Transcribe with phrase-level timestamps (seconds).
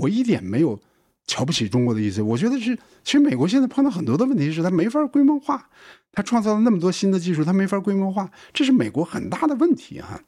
[0.00, 0.80] 我一点没有
[1.26, 2.22] 瞧不起中国的意思。
[2.22, 5.68] 我觉得是，其实美国现在碰到很多的问题是，它没法规模化，
[6.12, 10.20] 它创造了那么多新的技术，它没法规模化，这是美国很大的问题啊。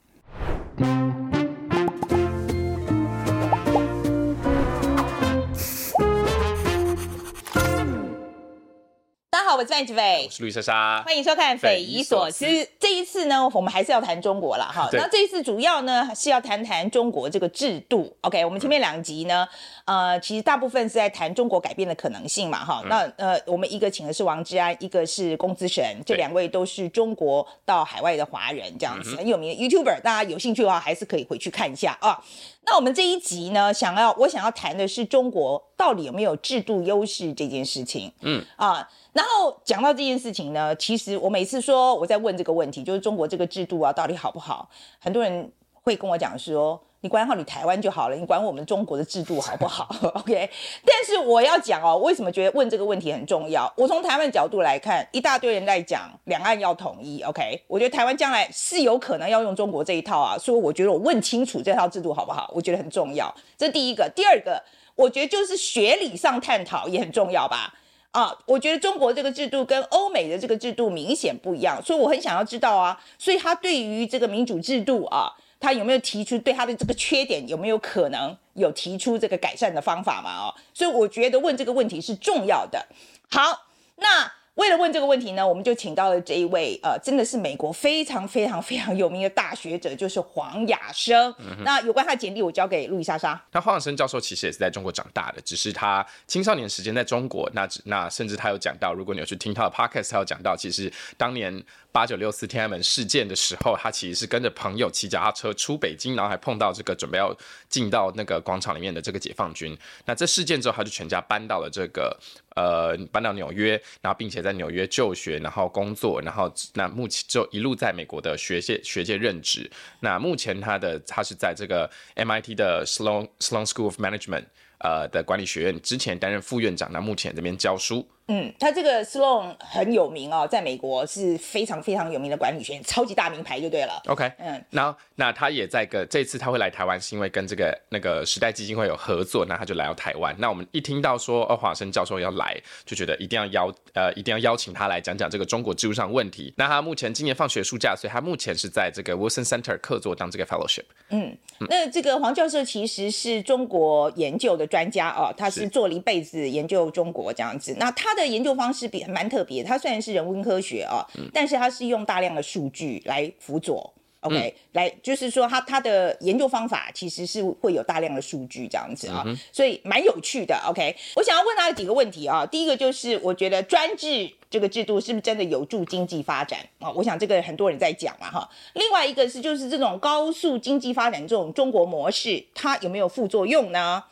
[9.55, 12.43] 我是范志伟，我是绿莎莎，欢迎收看《匪夷所思》。
[12.79, 14.89] 这一次呢，我们还是要谈中国了哈。
[14.93, 18.11] 那这一次主要呢是要谈谈中国这个制度。
[18.21, 19.47] OK，我们前面两集呢，
[19.85, 22.81] 呃，其实大部分是在谈中国改变的可能性嘛哈。
[22.83, 30.01] 嗯、那呃，我们一个请的是王志安，一个是龚资神，这两位都是中国到海外的华人，这样子很有名的 YouTuber。
[30.01, 32.19] 大家有兴趣的话，还是可以回去看一下啊。
[32.65, 38.11] 那我们这一集呢，想要我想要谈的是中国到底有没有制度优势这件事情。
[38.21, 38.89] 嗯啊。
[39.13, 44.67] 然后讲到这件事情呢，其实我每次说我在问这个问题，就是中国这个制度啊，到底好不好？
[44.99, 45.51] 很多人
[45.83, 49.87] 会跟我讲说，你管好你台湾就好了，你管我们中国的制度好不好？
[50.15, 50.49] OK？
[50.83, 53.71] 但是我要讲哦，为什么觉得问这个问题很重要？
[53.77, 57.61] 我从台湾角度来看，一大堆人在讲两岸要统一，OK？
[57.67, 63.31] 我觉得台湾将来是有可能要用中国这一套啊，所以我觉得我问清楚这套制度好不好，我觉得很重要。
[63.57, 64.59] 这第一个，第二个，
[64.95, 67.75] 我觉得就是学理上探讨也很重要吧。
[68.13, 80.47] 啊，我觉得中国这个制度跟欧美的这个制度明显不一样，所以我很想要知道啊，所以他对于这个民主制度啊，他有没有提出对他的这个缺点有没有可能有提出这个改善的方法嘛？
[80.47, 82.87] 哦，所以我觉得问这个问题是重要的。
[83.29, 83.65] 好，
[83.97, 84.31] 那。
[84.55, 91.33] 为了问这个问题呢，我们就请到了这一位，呃，真的是美国非常非常非常有名的大学者，就是黄雅生。
[91.39, 93.41] 嗯、那有关他的简历，我交给路易莎莎。
[93.51, 97.49] 那黄雅生教授其实也是在中国长大的，只是他青少年时间在中国。
[97.53, 107.35] 那那甚至他有讲到，如果你有去听他的 podcast，他有讲到，其实当年八九六四天安门事件的时候，他其实是跟着朋友骑脚踏车出北京，然后还碰到这个准备要
[107.69, 109.75] 进到那个广场里面的这个解放军。
[110.05, 112.15] 那这事件之后，他就全家搬到了这个。
[112.55, 119.69] 呃，搬到纽约，然后并且在纽约就学，然后工作，然后那目前就一路在美国的学界学界任职。
[119.99, 124.45] 那目前他的他是在这个 MIT 的 Sloan Sloan School of Management
[124.79, 128.07] 呃的管理学院之前担任副院长，那目前这边教书。
[128.27, 134.01] 嗯，他这个 Sloan 很有名哦，在美国是非常非常有名的管理学院，超级大名牌就对了。
[134.07, 140.33] OK，嗯，然后那他也在个这次他会来台湾，是因为跟这个那个时代基金会有合作，那他就来到台湾。
[140.39, 146.53] 那我们一听到说哦，华生教授要来，就觉得一定要邀呃一定要邀请他来讲讲这个中国制度上问题。
[146.55, 150.85] 那他目前今年放学暑假，所以他目前是在这个 Wilson Center 客座当这个 Fellowship。
[151.09, 151.37] 嗯，
[151.69, 157.75] 那这个黄教授其实是中国研究的专家哦，他是做了一辈子研究中国这样子。
[157.77, 158.12] 那他。
[158.13, 170.55] 他的研究方式比蛮特别，他虽然是人文科学啊，嗯、但是他是用大量的数据来辅佐，OK，、嗯、来就是说他他的研究方法其实是会有大量的数据这样子啊，嗯、所以蛮有趣的。
[170.67, 176.91] OK，我想要问他几个问题啊，第一个就是我觉得专制这个制度是不是真的有助经济发展啊？
[176.91, 178.47] 我想这个很多人在讲嘛哈。
[178.73, 184.03] 另外一个是就是这种高速经济发展这种中国模式，它有没有副作用呢？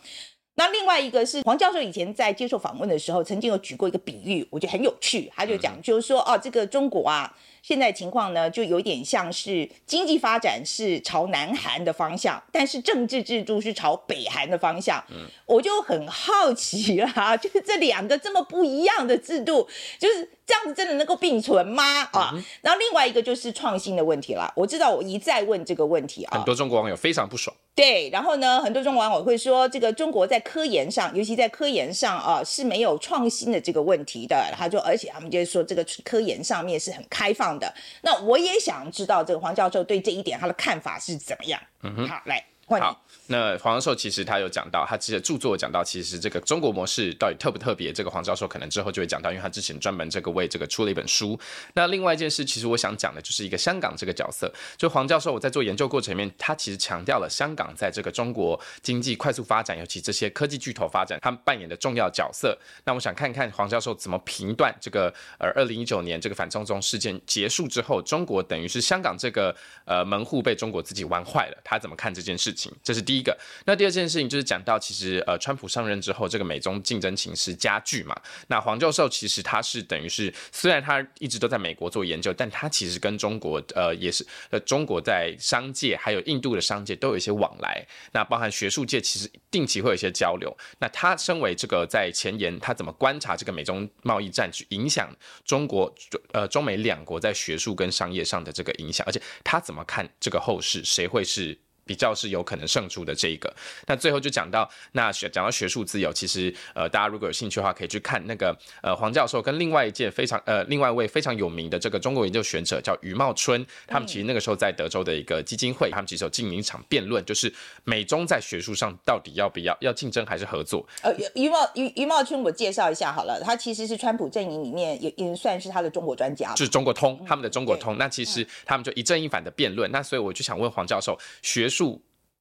[0.55, 5.31] 那另外一个是黄教授以前在接受访问的时候，曾经有举过一个比喻，我觉得很有趣。
[5.35, 15.01] 他就讲，就是说，哦，这个中国啊，现在情况呢，就有点像是经济发展是朝南韩的方向，但是政治制度是朝北韩的方向。
[15.09, 20.29] 嗯，我就很好奇啦， 就是这两个这么不一样的制度，就是。
[20.45, 21.83] 这样子真的能够并存吗？
[22.11, 24.51] 啊，然后另外一个就是创新的问题了。
[24.55, 27.55] 我知道我一再问这个问题啊，很多中国网友非常不爽。
[27.73, 34.35] 对，然后呢，很多中国网友会说，这个中国在科研上，尤其在科研上啊，是没有创新的这个问题的。
[34.57, 37.73] 他就，而且他们就是说，这个科研上面是很开放的。
[38.01, 41.61] 那我也想知道，这个黄教授对这一点他的看法是怎么样？
[41.83, 42.43] 嗯哼，好，来。
[42.79, 47.91] 好，那黄教授其实他有讲到，他其实著作讲到，其实这个中国模式到底特不特别？
[47.91, 51.39] 这个黄教授可能之后就会讲到，因为他之前专门这个为这个出了一本书。
[51.73, 54.51] 那另外一件事，其实我想讲的就是一个香港这个角色。
[54.77, 62.57] 就黄教授我在做研究过程里面，他其实强调了香港在这个中国经济快速发展，尤其这些科技巨头发展，他们扮演的重要角色。
[62.85, 72.60] 那我想看看黄教授怎么评断这个呃，二零一九年这个反送中事件结束之后，中国等于是香港这个呃门户被中国自己玩坏了，他怎么看这件事情？
[72.83, 73.37] 这是第一个。
[73.65, 78.19] 那第二件事情就是讲到，其实呃，川普上任之后，这个美中竞争情势加剧嘛。
[78.47, 87.85] 那黄教授其实他是等于是，虽然他一直都在美国做研究，但他其实跟中国呃也是呃中国在商界还有印度的商界都有一些往来。
[88.11, 90.55] 那包含学术界其实定期会有一些交流。
[90.79, 95.15] 那他身为这个在前沿，他怎么观察这个美中贸易战去影响
[95.45, 95.93] 中国
[96.33, 99.05] 呃中美两国在学术跟商业上的这个影响？
[99.07, 101.57] 而且他怎么看这个后市，谁会是？
[101.91, 103.53] 比较是有可能胜出的这一个。
[103.85, 117.53] 那最后就讲到，那学讲到学术自由，其实呃，大家如果有兴趣的话，可以去看那个呃黄教授跟另外一届非常呃另外一位非常有名的这个中国研究学者叫余茂春，他们其实那个时候在德州的一个基金会，他们其实有进行一场辩论，就是
[117.83, 120.87] 美中在学术上到底要不要要竞争还是合作？
[121.01, 127.95] 呃，余茂余余茂春，我介绍一下好了，他其实是川普阵营里面也也算是他的中国专家，就是中国通，他们的中国通。
[127.95, 131.80] 嗯、那其实他们就一正一反的辩论，那所以我就想问黄教授，学术。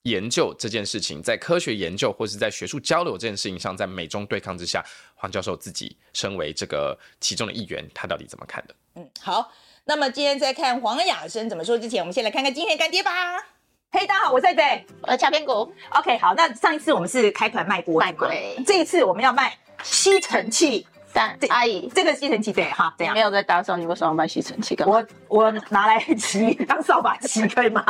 [0.04, 4.82] 研究这件事情，在科学研究或是在学术交流这件事情上，在美中对抗之下，
[5.14, 8.74] 黄教授自己身为这个其中的一员，他到底怎么看的？
[8.94, 9.52] 嗯，好，
[9.84, 13.10] 那么今天在看黄雅生怎么说之前，我们先来看看今天干爹吧。
[13.92, 15.70] 嘿，大家好，我是赛赛，我是敲边鼓。
[15.90, 18.28] OK，好，那上一次我们是开团卖锅，卖锅，
[18.64, 20.86] 这一次我们要卖吸尘器。
[21.12, 24.76] 但阿姨，这个吸尘器对哈，这样没有在打扫，你为什么要卖吸尘器？
[24.86, 27.84] 我我拿来 骑当扫把骑可以吗？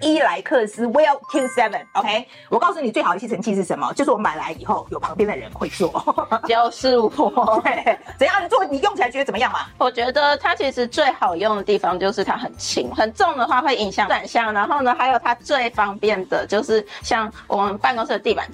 [0.00, 3.92] 伊莱克斯 Well Q7，OK，我告诉你最好的吸尘器是什么？
[3.94, 5.90] 就是我买来以后有旁边的人会做，
[6.46, 7.60] 就是我。
[7.64, 8.64] 对怎样你做？
[8.64, 9.60] 你用起来觉得怎么样嘛？
[9.78, 14.52] 我觉得它其实最好用的地方就是它很轻，很重的话会影响转向。
[14.52, 18.46] 然后呢，还有它最方便的就是像我们办公室的地板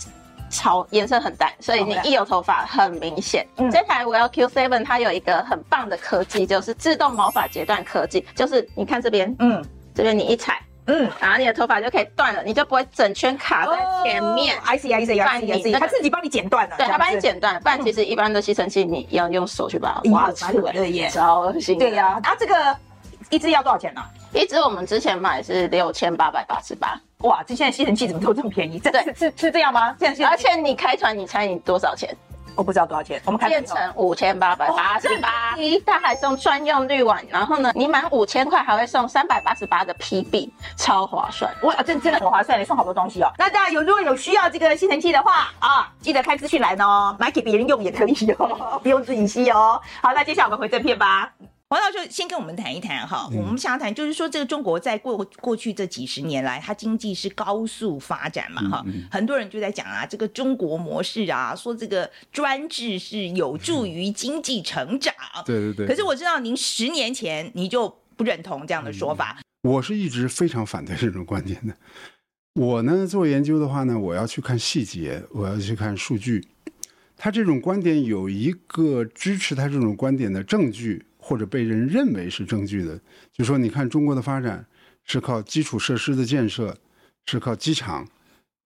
[0.50, 3.46] 超颜色很淡，所以你一有头发很明显。
[3.56, 9.62] 嗯，这台 Well Q7 它有一个很棒的科技，就是自动毛发截断科技，就是你看这边，嗯，
[9.94, 10.58] 这边你一踩。
[10.86, 14.56] 嗯，然后你的头发就可以断了，你就不会整圈卡在前面。
[14.64, 15.78] I see, I see, I see, I see。
[15.78, 17.58] 他自己帮你剪断了，对，它帮你剪断。
[17.60, 21.78] 不然其实一般的吸尘器你要用手去把它挖出来，对耶，超恶心。
[21.78, 22.76] 对呀，啊，这个
[23.30, 24.02] 一支要多少钱呢？
[24.34, 27.00] 一支我们之前买是六千八百八十八。
[27.18, 28.78] 哇，这现在吸尘器怎么都这么便宜？
[28.78, 29.96] 对，是是是这样吗？
[29.98, 32.14] 现在，而且你开团，你猜你多少钱？
[32.56, 43.30] 我不知道多少钱，我们开变成五千八百八十八，它还送专用滤网，然后呢，你满五千块还会送三百八十八的 PB，超划算，哇，这真的很划算，你送好多东西哦。
[43.38, 49.80] 那大家有如果有需要这个吸尘器的话啊，记得开资讯栏哦，买给别人用也可以哦， 不用自己吸哦。
[50.02, 51.32] 好，那接下来我们回正片吧。
[51.74, 65.12] 黄教授先跟我们谈一谈哈，我们想要谈就是说，这个中国在过过去这几十年来，它经济是高速发展嘛哈，很多人就在讲啊，这个中国模式啊，说这个专制是有助于经济成长。
[65.44, 65.86] 对对对。
[65.88, 69.40] 可是我知道您十年前你就不认同这样的说法。
[69.64, 71.74] 我是一直非常反对这种观点的。
[72.54, 76.46] 我呢做研究的话呢，我要去看细节，我要去看数据。
[77.16, 81.04] 他这种观点有一个支持他这种观点的证据。
[81.26, 83.00] 或者被人认为是证据的，
[83.32, 84.62] 就说你看中国的发展
[85.04, 86.76] 是靠基础设施的建设，
[87.24, 88.06] 是靠机场、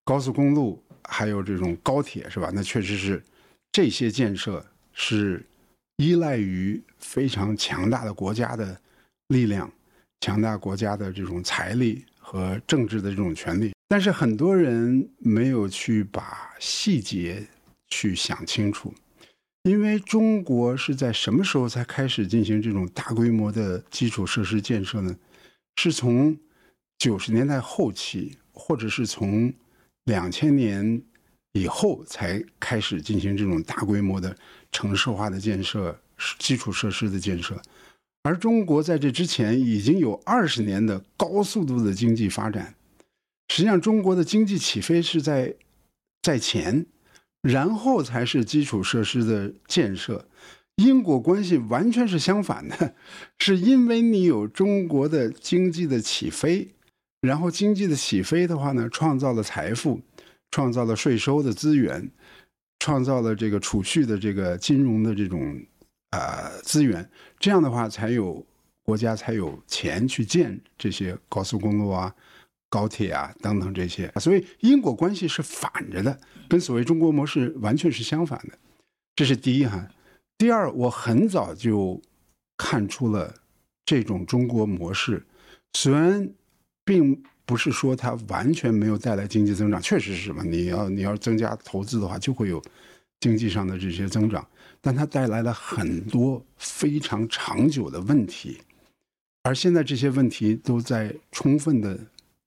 [0.04, 2.50] 高速公路，还有这种高铁，是吧？
[2.52, 3.22] 那确实是
[3.70, 5.40] 这些建设是
[5.98, 8.76] 依赖于非常强大的国家的
[9.28, 9.70] 力量、
[10.20, 13.70] 强大国家的这种财力和政治的这种权力。
[13.86, 17.46] 但是很多人没有去把细节
[17.86, 18.92] 去想清楚。
[19.68, 25.14] 因为中国是在什么时候才开始进行这种大规模的基础设施建设呢？
[25.76, 26.36] 是从
[26.98, 29.52] 九十年代后期，或者是从
[30.04, 31.02] 两千年
[31.52, 34.36] 以后才开始进行这种大规模的
[34.72, 35.98] 城市化的建设、
[36.38, 37.60] 基础设施的建设。
[38.22, 42.74] 而中国在这之前已经有二十年的高速度的经济发展。
[43.50, 45.54] 实际上，中国的经济起飞是在
[46.22, 46.86] 在前。
[47.42, 50.26] 然后才是基础设施的建设，
[50.76, 52.94] 因果关系完全是相反的，
[53.38, 56.68] 是因为你有中国的经济的起飞，
[57.20, 60.00] 然后经济的起飞的话呢，创造了财富，
[60.50, 62.10] 创造了税收的资源，
[62.80, 65.60] 创造了这个储蓄的这个金融的这种
[66.10, 67.08] 呃资源，
[67.38, 68.44] 这样的话才有
[68.82, 72.14] 国家才有钱去建这些高速公路啊。
[72.70, 78.58] 高铁啊，等等这些，所以因果关系是反着的，跟所谓中国模式完全是相反的。
[79.16, 79.88] 这是第一哈。
[80.36, 82.00] 第二，我很早就
[82.56, 83.34] 看出了
[83.84, 85.26] 这种中国模式，
[85.72, 86.28] 虽然
[86.84, 92.62] 并不是说它完全没有带来经济增长，确实是什么，你要你要增加投资的话，就会有
[93.20, 94.46] 经济上的这些增长，
[94.80, 98.60] 但它带来了很多非常长久的问题，
[99.42, 101.98] 而现在这些问题都在充分的。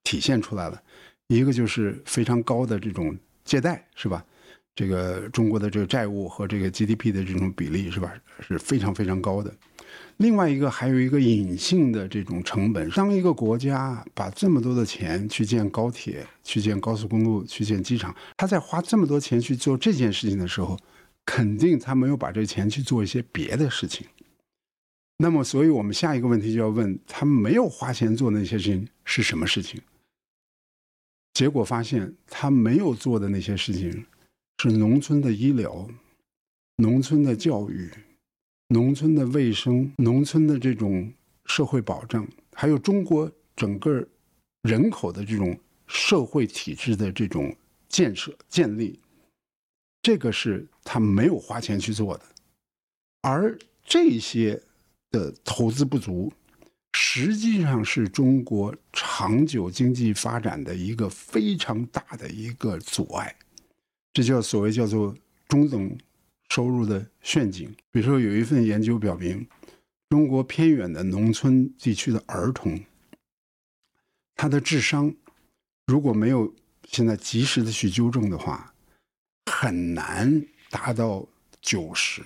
[0.04, 0.82] 体现出来了，
[1.28, 4.26] 一个就是非常高的这种借贷，是吧？
[4.74, 8.14] 这个中国的这个债务和这个 GDP 的这种比例，是吧？
[8.40, 9.54] 是非常非常高的。
[10.18, 20.78] 另外一个还有一个隐性的这种成本，当一个国家把这么多的钱去建高铁、去建高速公路、去建机场，他在花这么多钱去做这件事情的时候，
[21.26, 24.08] 肯定他没有把这钱去做一些别的事情。
[25.18, 29.82] 那么，所以我们下一个问题就要问：他们没有花钱做那些事情是什么事情？
[31.34, 34.06] 结果发现他没有做的那些事情，
[34.58, 35.90] 是农村的医疗、
[36.76, 37.90] 农村的教育、
[38.68, 41.12] 农村的卫生、农村的这种
[41.46, 44.08] 社会保障，还有中国整个
[44.64, 45.58] 人口的这种
[45.88, 47.56] 社会体制的这种
[47.88, 49.00] 建设建立，
[50.02, 52.26] 这个是他没有花钱去做的，
[53.22, 54.62] 而这些
[55.10, 56.32] 的投资不足。
[56.94, 63.36] 实际上是中国长久经济发展的一个非常大的一个阻碍，
[64.14, 65.16] 这叫所谓叫做
[65.48, 65.98] 中等
[66.50, 67.74] 收入的陷阱。
[67.92, 69.48] 比如说，有一份研究表明，
[70.10, 72.80] 中国偏远的农村地区的儿童，
[74.36, 75.14] 他的智商
[75.88, 76.54] 如果没有
[76.90, 78.74] 现在及时的去纠正的话，
[79.46, 81.26] 很难达到
[81.62, 82.22] 九十。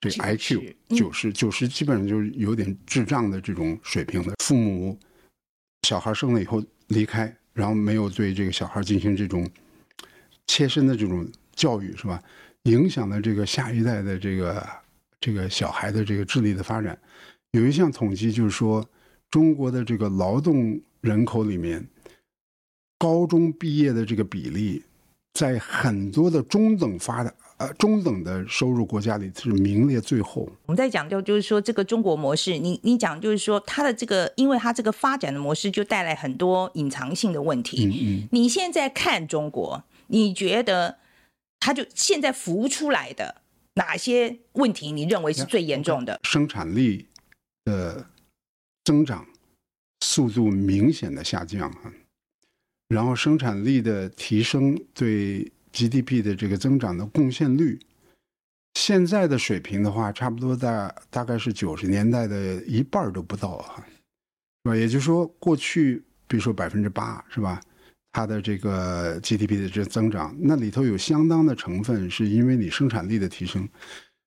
[0.00, 4.98] 这 IQ 九十九十基本上就是有点智障的这种水平的父母，
[5.86, 9.46] 小孩生了以后离开，然后没有对这个小孩进行这种
[10.46, 12.22] 切身的这种教育，是吧？
[12.62, 14.66] 影响了这个下一代的这个
[15.20, 16.98] 这个小孩的这个智力的发展。
[17.52, 18.88] 有一项统计就是说，
[19.30, 21.86] 中国的这个劳动人口里面，
[22.98, 24.82] 高中毕业的这个比例，
[25.34, 27.34] 在很多的中等发的。
[27.60, 30.48] 呃，中等的收入国家里是名列最后。
[30.64, 37.84] 我们在讲究就是说，这个中国模式，你你讲就是说，它的这个，因为它这个发展的模式就带来很多隐藏性的问题。
[37.84, 38.28] 嗯嗯。
[38.32, 40.96] 你现在看中国，你觉得
[41.58, 43.42] 它就现在浮出来的
[43.74, 44.90] 哪些问题？
[44.90, 46.18] 你认为是最严重的？
[46.22, 47.08] 生产力
[47.66, 48.06] 的
[48.84, 49.26] 增长
[50.00, 51.92] 速度明显的下降啊，
[52.88, 55.52] 然后生产力的提升对。
[55.72, 57.78] GDP 的这个增长的贡献率，
[58.74, 63.86] 现在的水平的话，差不多大大概是九十年代的一半都不到啊，
[64.64, 64.76] 是吧？
[64.76, 67.60] 也就是说，过去比如说百分之八是吧？
[68.12, 73.68] 它的这个 GDP 的这增长，那里头有相当的成分是因为你生产力的提升。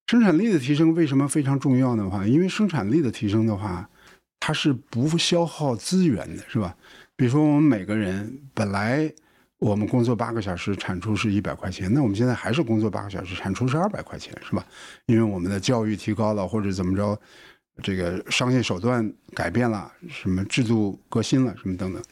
[0.07, 2.25] 生产力的提升为什么非常重要的话？
[2.25, 3.89] 因为生产力的提升的话，
[4.39, 6.75] 它是不消耗资源的，是吧？
[7.15, 9.13] 比如说我们每个人本来。
[9.63, 11.91] 我们工作八个小时，产出是一百块钱。
[11.93, 14.65] 那我们现在还是工作八个小时，产出是二百块钱，是吧？
[15.05, 17.17] 因为我们的教育提高了，或者怎么着，
[17.81, 22.03] 这个商业手段改变了，什么制度革新了，什么等等。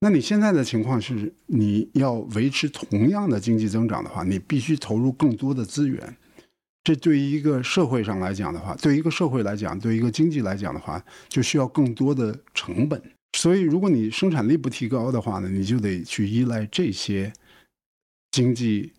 [0.00, 6.14] 那你现在的情况是，你要维持同样的经济增长的话，你必须投入更多的资源。
[6.84, 13.02] 这对于一个社会上来讲的话，对于一个社会来讲，对于一个经济来讲的话，就需要更多的成本。
[13.32, 17.32] 所以，如果你生产力不提高的话呢，你就得去依赖这些
[18.30, 18.92] 经济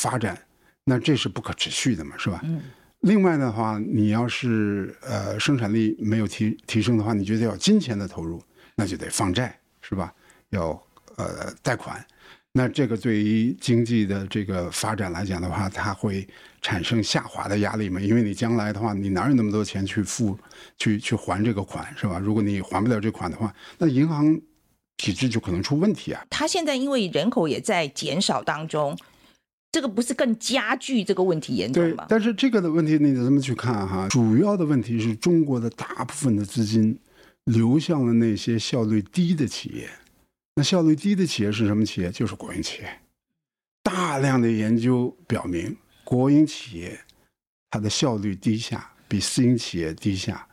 [0.00, 0.46] 发展，
[0.84, 2.40] 那这是不可持续的嘛，是吧？
[2.44, 2.60] 嗯。
[3.00, 8.42] 另外的话，你要是呃生产力没有提提升的话，你觉得要金钱的投入，
[8.76, 10.14] 那就得放债，是吧？
[10.50, 10.70] 要
[11.16, 12.04] 呃贷款。
[12.54, 16.28] 那这个对于经济的这个发展来讲的话，它会
[16.60, 17.98] 产生下滑的压力嘛？
[17.98, 20.38] 因为你将来的话，你哪有那么多钱去付、
[20.76, 22.18] 去去还这个款，是吧？
[22.18, 24.38] 如果你还不了这款的话，那银行
[24.98, 26.22] 体制就可能出问题啊。
[26.28, 28.94] 它现在因为人口也在减少当中，
[29.72, 32.04] 这个不是更加剧这个问题严重吗？
[32.04, 36.98] 对，但是这个的问题你得这么去看哈，主要的问题是中国的大部分的资金
[37.44, 39.88] 流向了那些效率低的企业。
[40.54, 42.10] 那效率低的企业是什么企业？
[42.10, 43.00] 就是国营企业。
[43.82, 47.00] 大量的研究表明，国营企业
[47.70, 50.46] 它的效率低下，比私营企业低下。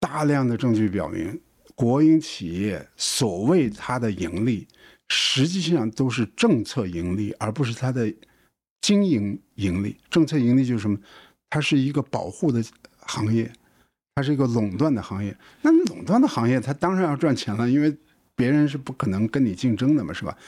[0.00, 1.38] 大量的证据表明，
[1.74, 4.66] 国营企业所谓它的盈利，
[5.08, 8.10] 实际上都是政策盈利，而不是它的
[8.80, 9.98] 经营盈利。
[10.08, 10.98] 政策盈利就是什么？
[11.50, 12.64] 它是一个保护的
[13.00, 13.52] 行业，
[14.14, 15.36] 它是一个垄断的行业。
[15.60, 17.94] 那垄断的行业，它当然要赚钱了，因为。
[18.36, 20.38] 别人是不可能跟你竞争的嘛，是吧？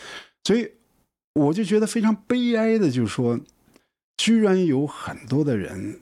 [0.44, 0.70] 所以
[1.34, 3.40] 我就觉得非常悲哀的，就是说，
[4.16, 5.98] 居然有很多的人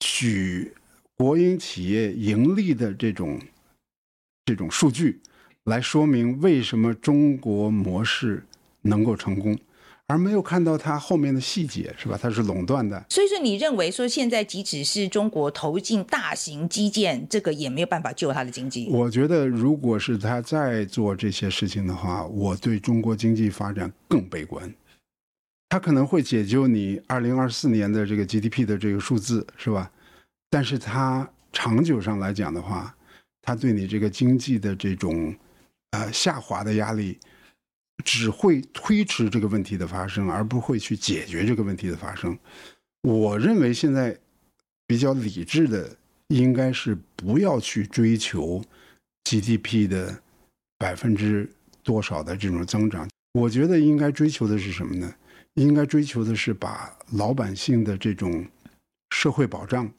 [0.00, 0.72] 举
[1.16, 3.40] 国营企业盈利的这种
[4.44, 5.20] 这种数据
[5.64, 8.44] 来说明为什么中国模式
[8.82, 9.56] 能够成功。
[10.12, 12.18] 而没有看到它后面的细节，是吧？
[12.20, 13.02] 它是垄断的。
[13.08, 18.88] 所以说，你认为说现在即使是中国投进大型基建，这个也没有办法救它的经济。
[18.90, 24.70] 我觉得，如果是他再做这些事情的话，我对中国经济发展更悲观。
[25.70, 29.90] 它可能会解救你二零二四年的这个 GDP 的这个数字，是吧？
[30.50, 32.94] 但是它长久上来讲的话，
[33.40, 35.34] 它对你这个经济的这种
[35.92, 37.18] 呃下滑的压力。
[38.04, 42.38] 只会推迟这个问题的发生，而不会去解决这个问题的发生。
[43.02, 44.18] 我认为现在
[44.86, 45.96] 比较理智的，
[46.28, 48.62] 应该是不要去追求
[49.24, 50.22] GDP 的
[50.78, 51.50] 百分之
[51.82, 53.08] 多少的这种增长。
[53.32, 55.14] 我觉得应该追求的是什么呢？
[55.54, 58.46] 应该追求的是把老百姓的这种
[59.10, 59.92] 社会保障、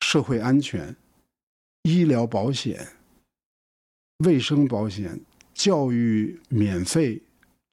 [0.00, 0.96] 社会安全、
[1.82, 2.88] 医疗保险、
[4.24, 5.20] 卫生保险、
[5.58, 7.20] 教育免费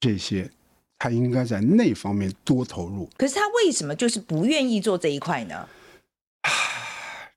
[0.00, 0.50] 这些，
[0.98, 3.08] 他应该在那方面多投入。
[3.16, 5.68] 可是他为什么就是不愿意做这一块呢？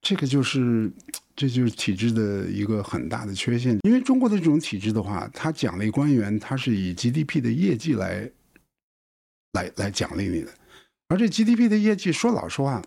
[0.02, 0.92] 这个就是，
[1.36, 3.78] 这就是体制的一个很大的缺陷。
[3.84, 8.30] 因为中国的这种体制的话，他奖励官员，他是以 GDP 的业绩来。
[9.54, 10.54] 来来奖励你的，
[11.08, 12.84] 而这 GDP 的业绩，说老实话，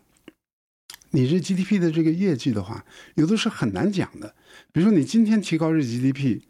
[1.11, 2.85] 你这 GDP 的这个业绩的话，
[3.17, 4.33] 有的是很难讲的。
[4.71, 6.41] 比如说，你今天提高这 GDP，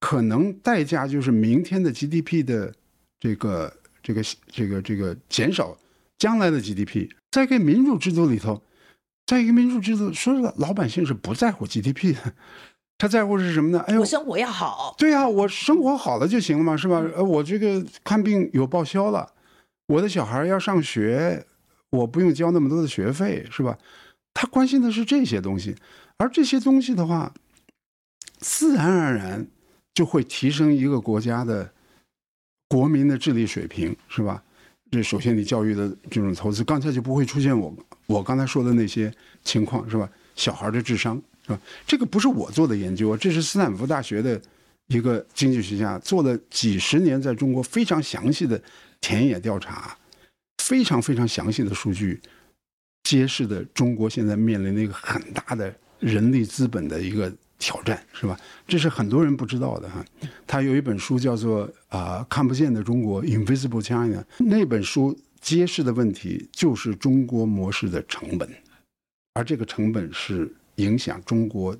[0.00, 2.72] 可能代价就是明天的 GDP 的
[3.18, 5.76] 这个这个这个这个减少，
[6.18, 7.08] 将来的 GDP。
[7.30, 8.62] 在一个民主制度里头，
[9.26, 12.32] 在一个民主制度，说老百姓是不在乎 GDP 的，
[12.96, 13.80] 他在乎是什么呢？
[13.86, 14.94] 哎呦，我生活要好。
[14.96, 17.04] 对呀，我生活好了就行了嘛，是吧？
[17.14, 19.32] 呃，我这个看病有报销了。
[19.88, 21.44] 我的小孩要上学，
[21.90, 23.76] 我不用交那么多的学费，是吧？
[24.32, 25.74] 他关心的是这些东西，
[26.16, 27.34] 而这些东西的话，
[28.38, 29.46] 自然而然
[29.94, 31.70] 就会提升一个国家的
[32.68, 34.42] 国民的智力水平，是吧？
[34.90, 37.74] 这首先你教育的这种投资，刚才就不会出现我
[38.06, 39.12] 我刚才说的那些
[39.44, 40.10] 情况，是吧？
[40.34, 41.60] 小孩的智商，是吧？
[41.86, 44.40] 这个不是我做的研究，这是斯坦福大学的
[44.86, 48.60] 一个经济学家做了几十年在中国非常详细的。
[49.00, 49.96] 田野调查，
[50.64, 52.20] 非常非常详细的数据，
[53.04, 58.38] 揭示的中国现在面临的一个很大的人力资本的一个挑战，是吧？
[58.66, 60.04] 这是很多人不知道的哈。
[60.46, 68.48] 他有一本书叫做《啊看不见的中国》（Invisible China），那本书揭示的问题就是中国模式的成本，
[69.34, 71.76] 而这个成本是影响中国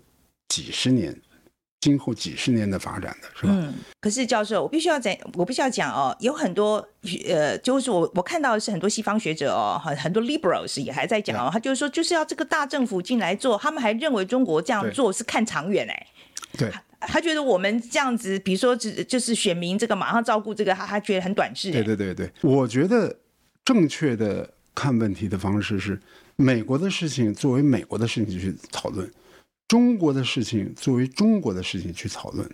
[0.48, 1.16] 几十年。
[1.80, 3.52] 今后几十年的发展的是吧？
[3.52, 6.84] 嗯，可是教授，我必须要讲，我必须要讲哦，有很多
[7.28, 16.06] 呃，就是我我看到的是很多西方学者哦，很很多 liberals 也还在讲哦，他就是说就是要这个大政府进来做，他们还认为中国这样做是看长远哎，
[16.58, 21.70] 对，他觉得我们这样子，比如说只就是选民这个马上照顾这个，他他觉得很短视。
[21.70, 23.16] 对对对对，我觉得
[23.64, 26.00] 正确的看问题的方式是，
[26.34, 29.08] 美国的事情作为美国的事情去讨论。
[29.68, 32.50] 中国的事情作为中国的事情去讨论，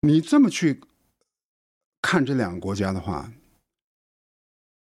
[0.00, 0.80] 你这么去
[2.02, 3.32] 看这两个国家的话，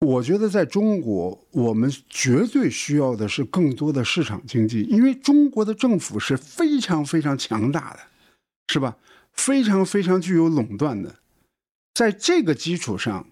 [0.01, 8.01] 我觉得在中国，我们绝对需要的是更多的市场经济，因为中国的政府是非常非常强大的，
[8.69, 8.97] 是吧？
[9.35, 11.17] 非常非常具有垄断的，
[11.95, 13.29] 在这个基础上，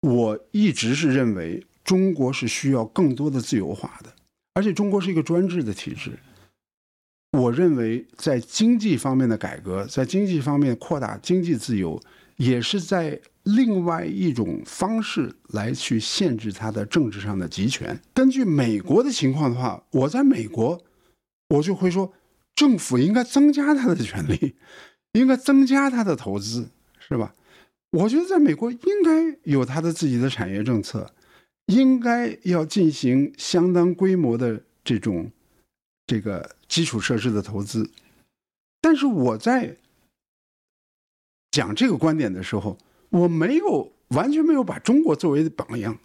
[0.00, 4.14] 我一直是认为中国是需要更多的自由化的，
[4.54, 6.18] 而且中国是一个专制的体制。
[7.34, 12.00] 我认为，在经济方面的改革，在经济方面扩大经济自由，
[12.36, 18.00] 也是在另外一种方式来去限制它的政治上的集权。
[18.14, 20.80] 根据美国的情况的话，我在美国，
[21.48, 22.12] 我就会说，
[22.54, 24.54] 政府应该增加它的权力，
[25.18, 26.68] 应该增加它的投资，
[27.00, 27.34] 是吧？
[27.90, 31.12] 我觉得在美国应该有它的自己的产业政策，
[31.66, 35.32] 应该要进行相当规模的这种。
[36.06, 37.88] 这个基础设施的投资，
[38.80, 39.76] 但是我在
[41.52, 42.76] 讲这个观点的时候，
[43.10, 45.96] 我没有完全没有把中国作为榜样，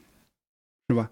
[0.88, 1.10] 是吧？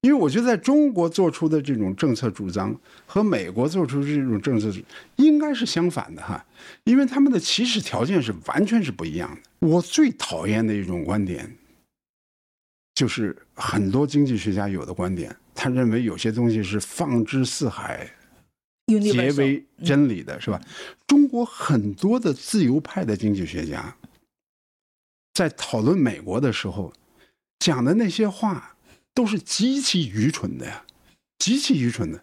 [0.00, 4.72] 因为我觉得在中国做出的这种政策主张和美国做出这种政策
[5.14, 6.44] 应该是相反的哈，
[6.82, 9.68] 因为他们的起始条件是完全是不一样的。
[9.68, 11.56] 我最讨厌的一种观点，
[12.94, 18.10] 就是很多经济学家有的观点，他认为有些东西是放之四海。
[18.86, 20.60] 皆为真理的是吧？
[21.08, 23.96] 中国很多的自由派的经济学家，
[25.34, 26.92] 在讨论美国的时候，
[27.58, 28.76] 讲的那些话
[29.12, 30.84] 都是极其愚蠢的呀，
[31.38, 32.22] 极其愚蠢的。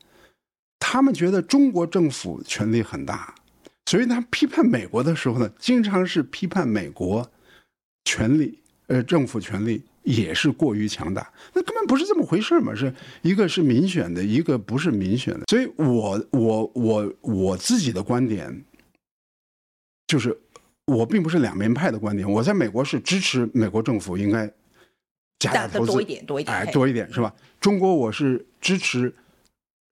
[0.79, 3.35] 他们觉得中国政府权力很大，
[3.85, 7.29] 所以他批判美国的时候呢，经常是批判美国
[8.05, 9.83] 权力，呃，政府权力。
[10.03, 12.75] 也是过于强大，那根本不是这么回事嘛！
[12.75, 15.45] 是一个是民选的，一个不是民选的。
[15.47, 18.63] 所以我我我我自己的观点，
[20.05, 20.37] 就是
[20.85, 22.29] 我并不是两面派的观点。
[22.29, 24.45] 我在美国是支持美国政府应该
[25.39, 27.33] 加大投资，多一点，多一点，哎，多一点是吧？
[27.61, 29.13] 中国我是支持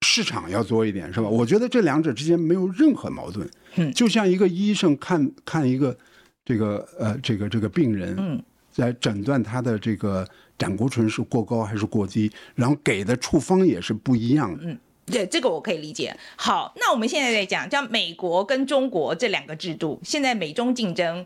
[0.05, 1.29] 市场要多一点是吧？
[1.29, 3.49] 我觉得这两者之间没有任何矛盾。
[3.75, 5.97] 嗯，就像一个医生看看一个
[6.43, 8.43] 这个呃这个这个病人，嗯。
[8.75, 14.63] 来诊断他的这个胆固醇是过高还是过低，然后给的处方也是不一样的。
[14.65, 16.15] 嗯，对，这个我可以理解。
[16.35, 21.25] 好，那我们现在在讲，像美国跟中国这两个制度，现在美中竞争，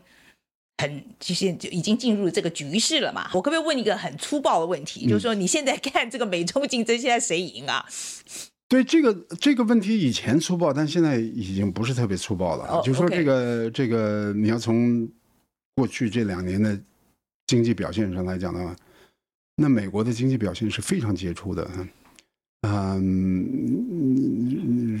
[0.78, 3.30] 很其实就已经进入这个局势了嘛。
[3.34, 7.84] 我可不可以问一个很粗暴的问题，嗯、就是说你现在看这个美中竞争，现在谁赢啊？
[8.68, 12.64] 对这个这个问题以前粗暴，但现在已经不是特别粗暴了。
[12.66, 15.08] Oh, 就是说这个.这个你要从
[15.76, 16.76] 过去这两年的
[17.46, 18.74] 经济表现上来讲的话，
[19.56, 21.70] 那美国的经济表现是非常杰出的。
[22.62, 23.84] 嗯，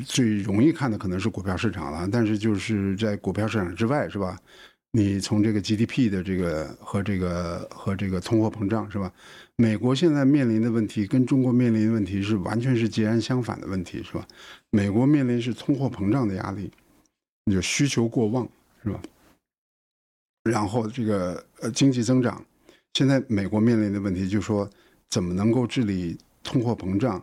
[0.04, 4.38] 最容易看的可能是股票市场了，但是就是在股票市场之外，是吧？
[4.92, 9.12] 你从这个 GDP 的这个和这个和这个通货膨胀，是吧？
[9.56, 14.24] 美国现在面临的问题跟中国面临的问题是完全是截然相反的问题，是吧？
[14.70, 16.70] 美国面临是通货膨胀的压力，
[17.46, 18.48] 你就需求过旺，
[18.84, 19.02] 是吧？
[20.50, 22.44] 然后这个呃经济增长，
[22.94, 24.68] 现在美国面临的问题就是说
[25.10, 27.22] 怎么能够治理通货膨胀。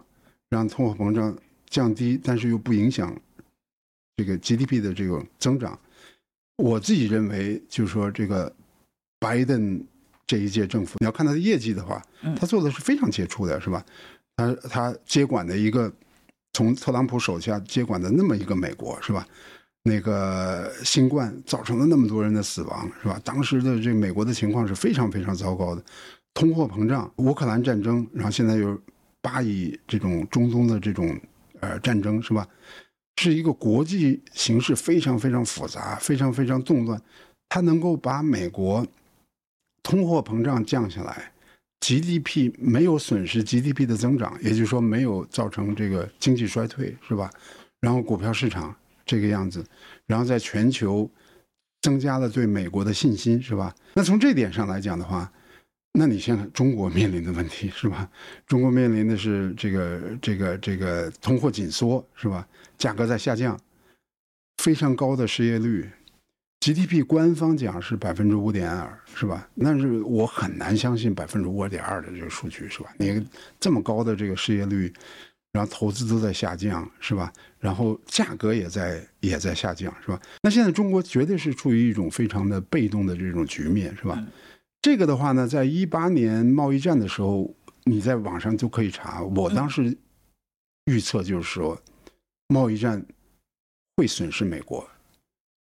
[0.49, 1.35] 让通货膨胀
[1.67, 3.11] 降低，但是又不影响
[4.15, 5.79] 这个 GDP 的这种增长。
[6.57, 8.55] 我自己认为，就是说，这个
[9.17, 9.83] 拜登
[10.27, 11.99] 这一届政府，你要看他的业绩的话，
[12.35, 13.83] 他做的是非常杰出的，是吧？
[14.37, 15.91] 他他接管的一个
[16.53, 19.27] 从特朗普手下接管的那么一个美国，是吧？
[19.83, 23.19] 那个新冠造成了那么多人的死亡，是吧？
[23.23, 25.83] 当时的这美国的情况是非常非常糟糕的，
[26.33, 28.79] 通货膨胀、乌克兰战争，然后现在又。
[29.25, 31.17] 巴以这种中东的这种
[31.61, 32.45] 呃战争是吧，
[33.15, 37.01] 是一个国际形势非常非常复杂、非常非常动乱。
[37.47, 38.85] 它能够把美国
[39.81, 41.31] 通货膨胀降下来
[41.79, 47.31] ，GDP 没有损失 GDP 的增长，也就是说没有造成这个经济衰退是吧？
[47.79, 49.65] 然后股票市场这个样子，
[50.05, 51.09] 然后在全球
[51.81, 53.75] 增加了对美国的信心是吧？
[53.93, 55.31] 那从这点上来讲的话。
[55.95, 58.09] 那你现在中国面临的问题是吧？
[58.47, 62.47] 中国面临的是这个这个这个通货紧缩是吧？
[62.79, 63.55] 价格在下降，
[64.57, 65.87] 非常高的失业率
[66.61, 69.47] ，GDP 官方讲是百分之五点二是吧？
[69.61, 72.91] 但是我很难相信百分之五点二的这个数据是吧？
[72.97, 73.23] 你
[73.59, 74.91] 这么高的这个失业率，
[75.51, 77.31] 然后投资都在下降是吧？
[77.63, 80.19] 然后价格也在也在下降是吧？
[80.41, 84.15] 那现在中国绝对是处于一种非常的被动的这种局面是吧？
[84.17, 84.27] 嗯
[84.81, 87.49] 这个的话呢，在一八年贸易战的时候，
[87.85, 89.23] 你在网上就可以查。
[89.23, 89.97] 我当时
[90.87, 91.81] 预测就是说，
[92.49, 93.01] 贸易战
[93.95, 94.85] 会损失美国，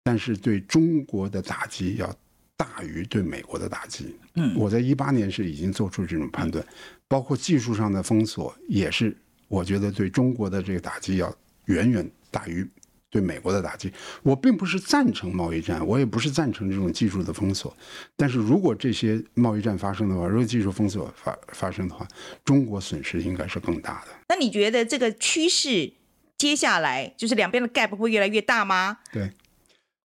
[0.03, 2.11] 但是对中国的打击要
[2.57, 4.17] 大于对美国的打击。
[4.37, 6.65] 嗯，我在一八年是已经做出这种判断，
[7.07, 9.15] 包括技术上的封锁也是，
[9.47, 11.31] 我觉得对中国的这个打击要
[11.67, 12.69] 远远大于。
[13.11, 17.77] 对美国的打击，我并不是赞成贸易战，我也不是赞成这种技术的封锁。
[18.17, 22.09] 但是如果这些贸易战发生的话，如果技术封锁发发生的话，
[22.43, 24.13] 中国损失应该是更大的。
[24.31, 25.93] 那你觉得这个趋势
[26.39, 29.01] 接下来就是两边的 gap 会越来越大吗？
[29.13, 29.31] 对，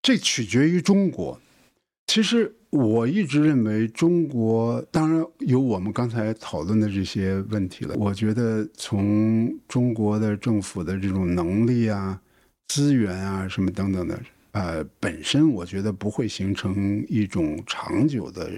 [0.03, 1.41] 这取决于中国。
[2.11, 7.95] 其实我一直认为，中国当然有我们刚才讨论的这些问题了。
[7.95, 12.21] 我觉得从中国的政府的这种能力啊。
[12.67, 14.21] 资源啊，什么等等的，
[14.51, 18.51] 呃，本身我觉得不会形成一种长久的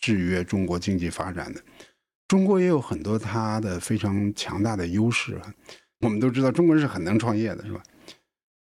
[0.00, 1.60] 制约中国经济发展的。
[2.26, 5.54] 中国也有很多它的非常强大的优势啊。
[6.00, 7.80] 我们都知道中国人是很能创业的，是吧？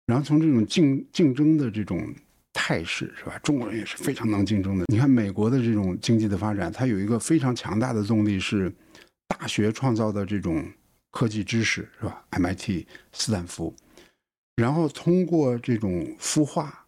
[0.05, 2.15] 然后从这种竞竞争的这种
[2.55, 3.39] 态势，是吧？
[3.43, 4.87] 中国人也是非常能竞争的。
[4.87, 8.73] 你看美国的这种经济的发展，它有一个非常强大的动力是
[9.29, 10.65] 大学创造的这种
[11.11, 13.75] 科技知识，是吧？MIT、斯坦福。
[14.57, 16.87] 然后通过这种孵化，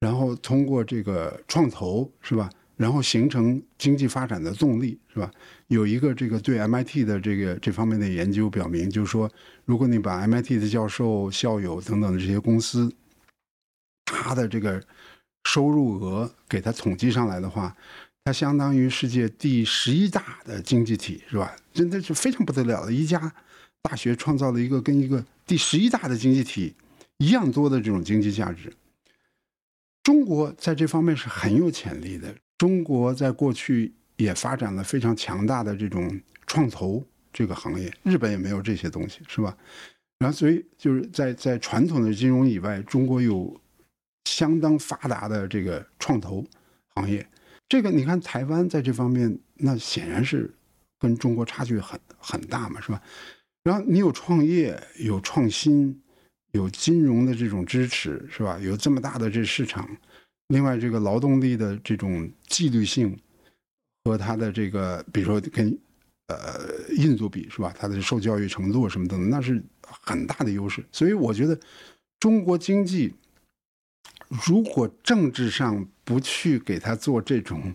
[0.00, 2.48] 然后通过这个创投，是吧？
[2.76, 5.30] 然后形成经济发展的动力，是吧？
[5.68, 9.30] 有一个这个对 MIT 的这个这方面的研究表明，就是说，
[9.64, 12.92] 如果你把 MIT 的教授、校友等等的这些公司，
[14.04, 14.82] 他的这个
[15.44, 17.76] 收入额给他统计上来的话，
[18.24, 21.54] 它相当于世界第十一大的经济体，是吧？
[21.72, 23.32] 真的是非常不得了的一家
[23.82, 26.74] 大学创造了一个跟一个第十一大的经济体。
[27.18, 28.72] 一样多的这种经济价值，
[30.02, 32.34] 中国在这方面是很有潜力的。
[32.58, 39.56] 中国在过去也发展了非常强大的这种创投这个行业，日本也没有这些东西，是吧？
[40.18, 43.58] 然后，所以就是在在传统的金融以外，中国有
[44.24, 46.44] 相当发达的这个创投
[46.94, 47.26] 行业。
[47.68, 50.52] 这个你看，台湾在这方面，那显然是
[50.98, 53.02] 跟中国差距很很大嘛，是吧？
[53.62, 56.00] 然后你有创业，有创新。
[56.52, 58.56] 有金融的这种支持是吧？
[58.60, 59.90] 有这么大的这市场，
[60.46, 63.18] 另外这个劳动力的这种纪律性
[64.04, 65.76] 和它的这个，比如说跟
[66.28, 66.60] 呃
[66.96, 67.74] 印度比是吧？
[67.76, 70.80] 它的受教育程度什么等等，那是很大的优势。
[70.92, 71.58] 所以我觉得
[72.20, 73.12] 中国经济
[74.42, 77.74] 如果政治上不去给他做这种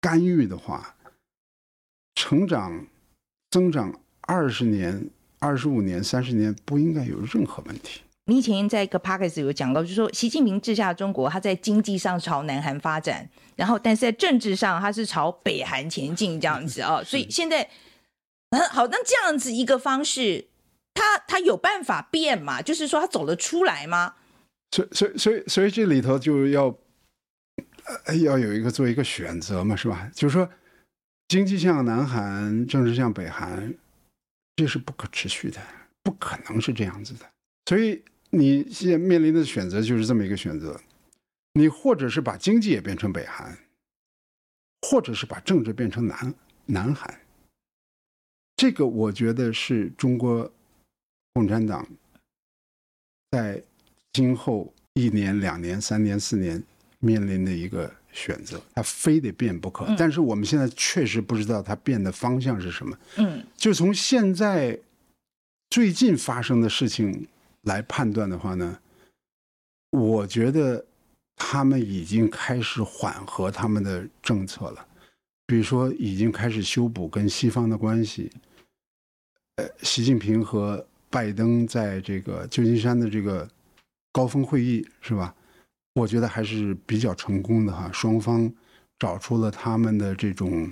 [0.00, 0.94] 干预的话，
[2.14, 2.86] 成长
[3.50, 8.02] 增长二十年、二十五年、三十年不应该有任何问题。
[8.26, 17.04] 你以前在一个 podcast 有讲到，就是说习近平治下中国，他在经济上朝南韩发展，然后但是在政治上他是朝北韩前进这样子啊、 哦。
[17.04, 17.68] 所以现在，
[18.50, 20.46] 嗯，好，那这样子一个方式，
[20.94, 22.62] 他他有办法变吗？
[22.62, 24.14] 就是说他走得出来吗？
[24.72, 26.76] 所以所以所以所以这里头就要
[28.24, 30.10] 要有一个做一个选择嘛，是吧？
[30.12, 30.50] 就是说
[31.28, 33.72] 经济像南韩，政治像北韩，
[34.56, 35.60] 这是不可持续的，
[36.02, 37.30] 不可能是这样子的，
[37.66, 38.02] 所以。
[38.34, 40.80] 你现在面临的选择就是这么一个选择，
[41.52, 43.58] 你或者是把经济也变成北韩，
[44.88, 47.20] 或者是把政治变成南南韩。
[48.56, 50.50] 这个我觉得是中国
[51.34, 51.86] 共产党
[53.32, 53.62] 在
[54.12, 56.62] 今后一年、两年、三年、四年
[56.98, 59.86] 面临的一个选择，它非得变不可。
[59.98, 62.98] 但是我们现在确实不知道它变的方向是什么。
[63.16, 64.78] 嗯，就从现在
[65.70, 67.26] 最近发生的事情。
[67.62, 68.76] 来判断的话呢，
[69.90, 70.84] 我觉得
[71.36, 74.84] 他们已经开始缓和他们的政策了，
[75.46, 78.28] 比如说已经开始修补跟西方的关系。
[79.54, 83.48] 呃，习近平和拜登在这个旧金山的这个
[84.12, 85.34] 高峰会议是吧？
[85.94, 88.50] 我觉得还是比较成功的哈，双方
[88.98, 90.70] 找出了他们的这种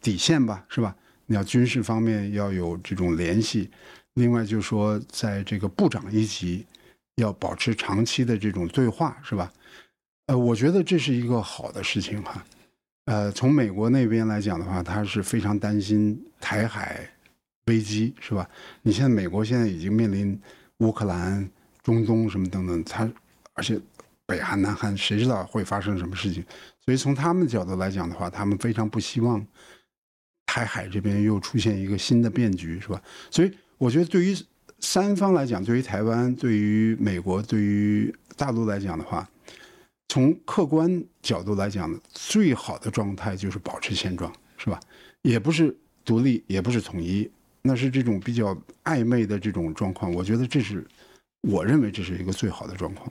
[0.00, 0.94] 底线吧，是吧？
[1.26, 3.70] 你要军事方面要有这种联系。
[4.14, 6.66] 另外就是说，在这个部长一级
[7.16, 9.50] 要保持长期的这种对话，是吧？
[10.26, 12.44] 呃，我觉得这是一个好的事情哈。
[13.06, 17.08] 呃，从美国那边来讲的话，他是非常担心台海
[17.66, 18.48] 危机，是吧？
[18.82, 20.38] 你现在美国现在已经面临
[20.78, 21.48] 乌克兰、
[21.82, 23.10] 中东什么等等，他
[23.54, 23.80] 而且
[24.26, 26.44] 北韩、南韩，谁知道会发生什么事情？
[26.84, 29.46] 所以从他们的角度来讲的话，他们非常不希望
[30.46, 33.02] 台海这边又出现一个新的变局，是吧？
[33.30, 33.50] 所以。
[33.78, 34.36] 我觉得对于
[34.78, 39.28] 三方来讲，对于台湾、对于美国、对于大陆来讲的话，
[40.06, 44.78] 从客观角度来讲，最好的状态就是保持现状，是吧？
[45.22, 47.28] 也不是独立，也不是统一，
[47.62, 50.14] 那是这种比较暧昧的这种状况。
[50.14, 50.86] 我觉得这是
[51.42, 53.10] 我认为这是一个最好的状况。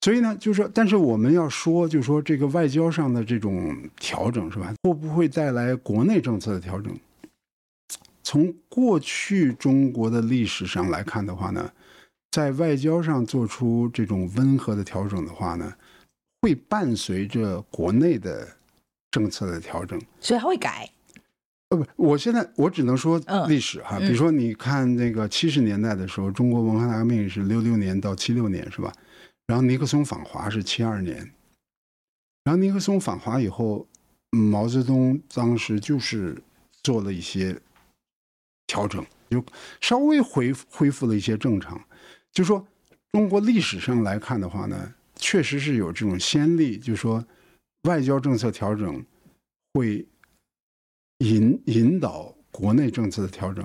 [0.00, 4.72] 所以呢，就是说，但是我们要说，就是说这个外交上的这种调整，是吧？
[4.84, 6.96] 会不会带来国内政策的调整？
[8.22, 11.72] 从过去中国的历史上来看的话呢，
[12.30, 15.74] 在外交上做出这种温和的调整的话呢，
[16.42, 18.46] 会伴随着国内的
[19.10, 20.88] 政策的调整，所以它会改。
[21.70, 28.92] 呃，不，我现在我只能说历史哈，比如说你看那个七十年代的时候，中国文化大革命是六六年到七六年是吧？
[29.46, 31.16] 然后尼克松访华是七二年，
[32.44, 33.86] 然后尼克松访华以后，
[34.30, 36.36] 毛泽东当时就是
[36.82, 37.58] 做了一些。
[38.70, 39.42] 调整就
[39.80, 41.82] 稍微恢复恢复了一些正常，
[42.30, 42.62] 就说
[43.12, 47.24] 中国历史上来看的话呢，确实是有这种先例，就是说
[47.84, 49.02] 外交政策调整
[49.72, 50.06] 会
[51.18, 53.64] 引引导国内政策的调整。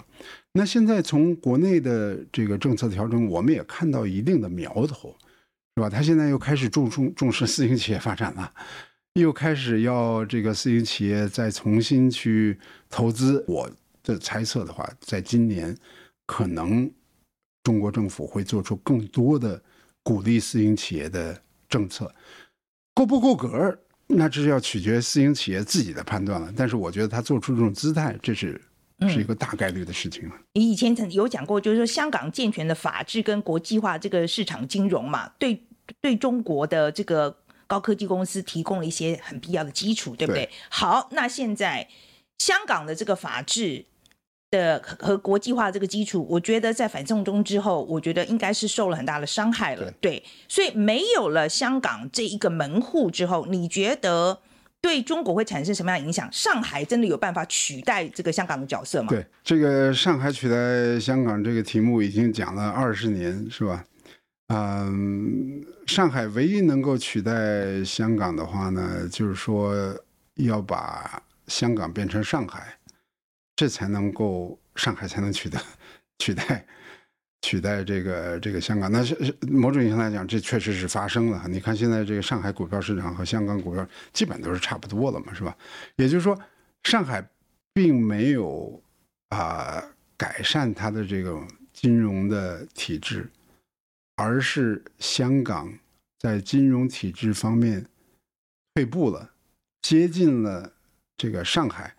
[0.51, 5.15] 那现在从国内的这个政策调整，我们也看到一定的苗头，
[5.75, 5.89] 是吧？
[5.89, 8.53] 他现在又开始重重重视私营企业发展了，
[9.13, 13.43] 又开始要这个私营企业再重新去投资。
[13.47, 13.69] 我。
[14.05, 15.73] 的猜测的话，在今年
[16.25, 16.91] 可能
[17.63, 19.63] 中国政府会做出更多的
[20.03, 22.13] 鼓励私营企业的政策，
[22.93, 26.53] 够不够格，那这是要取决私营企业自己的判断了。
[26.55, 28.61] 但是我觉得他做出这种姿态，这是
[29.09, 30.29] 是一个大概率的事情。
[30.53, 35.63] 你以前曾有讲过，就是说香港健全的法治跟国际化这个市场金融嘛，对
[36.01, 37.35] 对中国的这个
[37.67, 40.45] 高科技公司提供了一些很必要的基础，对不对？
[40.45, 40.51] 对。
[40.69, 41.87] 好，那现在
[42.37, 43.85] 香港的这个法治。
[44.53, 49.89] 的和国际化这个基础，我觉得在反送中之后，我觉得应该是受了很大的伤害了。
[49.99, 54.37] 对，对，所以没有了香港这一个门户之后，你觉得
[54.79, 56.29] 对中国会产生什么样的影响？
[56.31, 59.07] 上海真的有办法取代这个香港的角色吗？
[59.09, 63.83] 对，这个上海取代香港这个题目已经讲了二十年，是吧？
[64.53, 69.73] 嗯，上海唯一能够取代香港的话呢，就是说
[70.35, 72.77] 要把香港变成上海。
[73.55, 75.61] 这才能够上海才能取代
[76.19, 76.65] 取代
[77.41, 78.91] 取代这个这个香港。
[78.91, 81.45] 那是某种意义上来讲，这确实是发生了。
[81.47, 85.55] 你看现在这个上海股票市场和香港股票基本都是差不多了嘛，是吧？
[85.97, 86.39] 也就是说，
[86.83, 87.23] 上海
[87.73, 88.81] 并没有
[89.29, 89.83] 啊
[90.17, 91.39] 改善它的这个
[91.73, 93.29] 金融的体制，
[94.15, 95.71] 而是香港
[96.19, 97.85] 在金融体制方面
[98.73, 99.29] 退步了，
[99.81, 100.73] 接近了
[101.17, 101.95] 这个上海。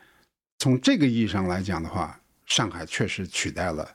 [0.64, 3.87] 从这个意义上来讲的话，上海确实取代了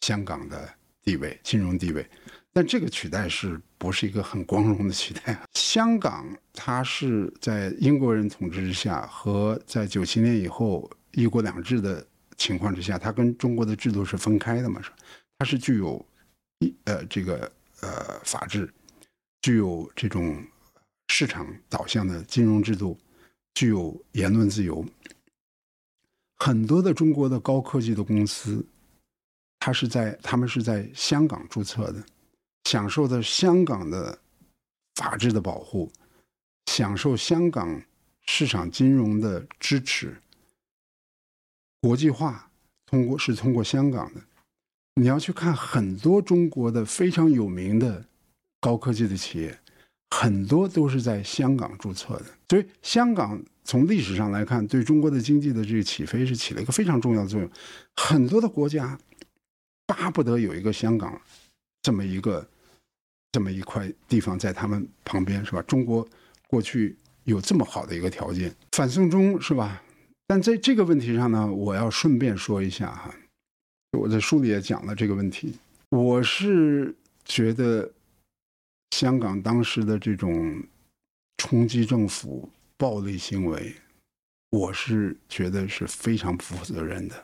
[0.00, 0.66] 香港的
[1.02, 2.08] 地位，金融地位。
[2.50, 5.38] 但这个取代是不是一个很光荣的取代？
[5.52, 12.02] 香港它是在英国人统治之下，和在九七年以后一国两制的
[12.38, 14.80] 情况之下，它跟中国的制度是分开的嘛？
[14.80, 14.90] 是，
[15.38, 16.02] 它是具有
[16.60, 18.72] 一呃这个呃法治，
[19.42, 20.42] 具有这种
[21.08, 22.98] 市场导向的金融制度，
[23.52, 24.82] 具有言论自由。
[26.38, 28.64] 很多的中国的高科技的公司，
[29.60, 32.04] 它是在他们是在香港注册的，
[32.64, 34.18] 享受的香港的
[34.96, 35.90] 法治的保护，
[36.66, 37.80] 享受香港
[38.26, 40.14] 市场金融的支持。
[41.80, 42.50] 国际化
[42.86, 44.20] 通过是通过香港的，
[44.96, 48.04] 你要去看很多中国的非常有名的
[48.60, 49.58] 高科技的企业，
[50.10, 53.42] 很多都是在香港注册的，所以香港。
[53.64, 57.50] 从历史上来看，对中国的经济的这个起飞是起了一个非常重要的作用。
[57.96, 58.98] 很多的国家
[59.86, 61.20] 巴不得有一个香港
[61.82, 62.46] 这么一个
[63.32, 65.62] 这么一块地方在他们旁边，是吧？
[65.62, 66.06] 中国
[66.46, 69.82] 过去有这么好的一个条件，反送中是吧？
[70.26, 73.14] 但在这个问题上呢，我要顺便说一下哈，
[73.98, 75.54] 我在书里也讲了这个问题。
[75.88, 77.90] 我是觉得
[78.90, 80.62] 香港当时的这种
[81.38, 82.48] 冲击政府。
[82.84, 83.74] 暴力行为，
[84.50, 87.14] 我是觉得是非常不负责任的，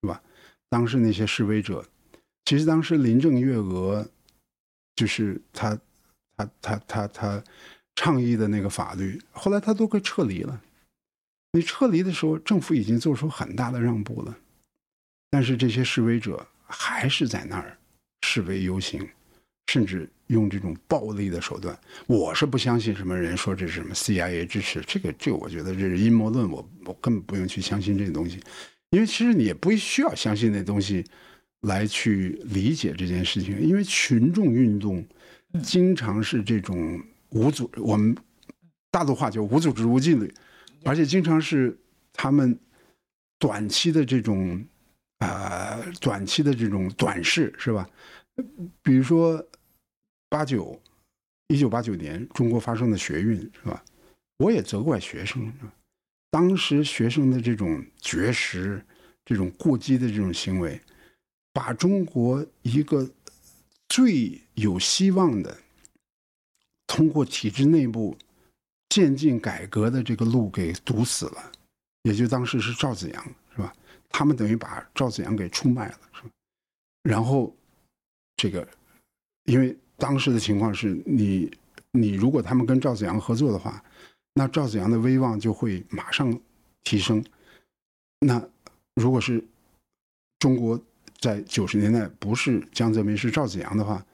[0.00, 0.22] 是吧？
[0.68, 1.84] 当时那些示威者，
[2.44, 4.08] 其实当时林郑月娥
[4.94, 5.76] 就是他，
[6.36, 7.44] 他，他，他，他
[7.96, 10.62] 倡议的那个法律，后来他都快撤离了。
[11.50, 14.38] 你撤离的时候，政府已经做出很大的让步了，
[15.28, 17.76] 但是这些示威者还是在那儿
[18.22, 19.04] 示威游行。
[19.66, 28.40] 甚至用这种暴力的手段，我是不相信什么人说这是什么 CIA 支持，这个这个我觉得这是阴谋论，我我根本不用去相信这个东西，
[28.90, 31.04] 因为其实你也不需要相信那东西
[31.62, 35.04] 来去理解这件事情，因为群众运动
[35.62, 38.16] 经常是这种无组，我们
[38.90, 40.32] 大陆话叫无组织无纪律，
[40.84, 41.76] 而且经常是
[42.12, 42.58] 他们
[43.38, 44.64] 短期的这种
[45.18, 47.88] 啊、呃、短期的这种短视，是吧？
[48.82, 49.46] 比如说，
[50.28, 50.80] 八九，
[51.46, 53.84] 一九八九年中国发生的学运是吧？
[54.38, 55.52] 我也责怪学生，
[56.30, 58.84] 当时学生的这种绝食、
[59.24, 60.80] 这种过激的这种行为，
[61.52, 63.08] 把中国一个
[63.88, 65.56] 最有希望的
[66.88, 68.18] 通过体制内部
[68.88, 71.52] 渐进改革的这个路给堵死了。
[72.02, 73.72] 也就当时是赵紫阳是吧？
[74.08, 76.30] 他们等于把赵紫阳给出卖了是吧？
[77.04, 77.54] 然后。
[78.36, 78.66] 这个，
[79.44, 81.50] 因为当时的情况是你，
[81.92, 83.82] 你如果他们跟赵子阳合作的话，
[84.34, 86.38] 那赵子阳的威望就会马上
[86.82, 87.24] 提升。
[88.20, 88.42] 那
[88.94, 89.42] 如果是
[90.38, 90.80] 中国
[91.18, 94.04] 在九十年代不是江泽民是赵子阳的话，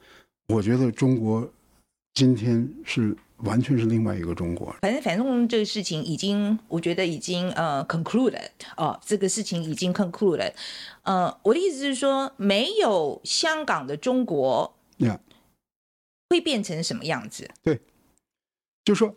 [0.47, 1.51] 我觉得中国
[2.13, 4.75] 今天是完全是另外一个中国。
[4.81, 10.53] 反正反正这个事情已经，我觉得已经呃 concluded 哦，这个事情已经 concluded。
[11.03, 14.75] 呃，我的意思是说，没有香港的中国，
[16.29, 17.49] 会变成什么样子？
[17.61, 17.79] 对，
[18.85, 19.15] 就说，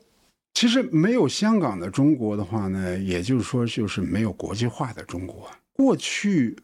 [0.55, 5.51] 其实没有香港的中国的话呢，也就是说，就是没有国际化的中国。
[5.73, 6.57] 过去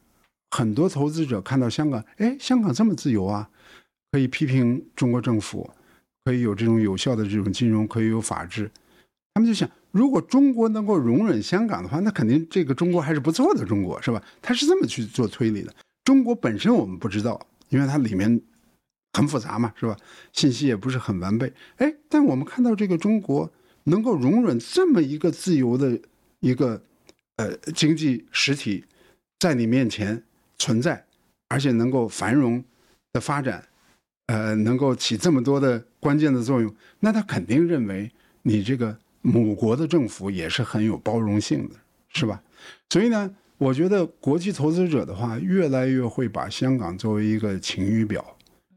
[0.50, 3.48] 很多投资者看到香港，哎，香港这么自由啊，
[4.10, 5.70] 可以批评中国政府，
[6.30, 8.70] 可以有这种有效的这种金融，可以有法治，
[9.34, 9.68] 他们就想。
[9.90, 14.22] 如果中国能够容忍香港的话，那肯定这个中国还是不错的中国，是吧？
[14.40, 15.74] 他是这么去做推理的。
[16.04, 18.40] 中国本身我们不知道，因为它里面
[19.12, 19.96] 很复杂嘛，是吧？
[20.32, 21.52] 信息也不是很完备。
[21.78, 23.50] 哎，但我们看到这个中国
[23.82, 25.98] 能够容忍这么一个自由的
[26.38, 26.80] 一个
[27.38, 28.84] 呃经济实体
[29.40, 30.22] 在你面前
[30.58, 31.04] 存在，
[31.48, 32.62] 而且能够繁荣
[33.12, 33.66] 的发展，
[34.30, 38.10] 呃，能够起这么多的关键的作用，那他肯定认为
[38.42, 38.96] 你这个。
[39.22, 41.74] 母国的政府也是很有包容性的，
[42.08, 42.42] 是吧？
[42.88, 48.24] 所以呢，我觉得国际投资者的话，越来越会把香港作为一个晴雨表。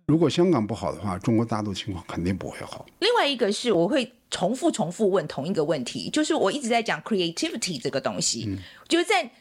[0.05, 2.85] 如果香港不好的话，中国大陆情况肯定不会好。
[2.99, 8.57] 另外一个是，我会重复重复问同一个问题，就是我一直在讲 creativity 这个东西，嗯、
[8.89, 9.31] 就是在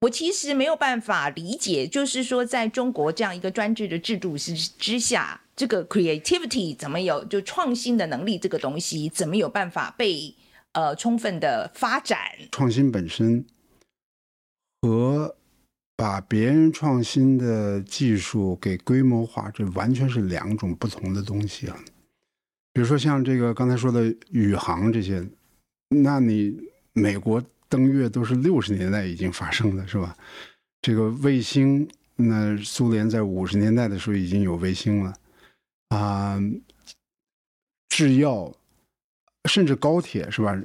[0.00, 5.40] 我其实没有办法理解，就是说在中国这样一个专制的制度之之下。
[5.56, 8.38] 这个 creativity 怎么有就创新的能力？
[8.38, 10.32] 这个东西怎么有办法被
[10.70, 12.16] 呃充分的发展？
[12.52, 13.44] 创新本身
[14.80, 15.34] 和
[15.96, 21.76] 把别人创新的技术给规模化，这完全是两种不同的东西啊。
[22.72, 25.26] 比如说像这个刚才说的宇航这些，
[25.88, 26.56] 那你
[26.92, 30.16] 美国登月都是六十年代已经发生的是吧？
[30.80, 35.14] 这个卫星，那苏联在五十年代的时候已经有卫星了
[35.88, 36.40] 啊，
[37.88, 38.54] 制药，
[39.48, 40.56] 甚至高铁是吧？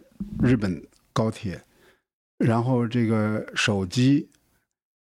[0.42, 0.82] 日本
[1.12, 1.62] 高铁，
[2.38, 4.30] 然后这个手机，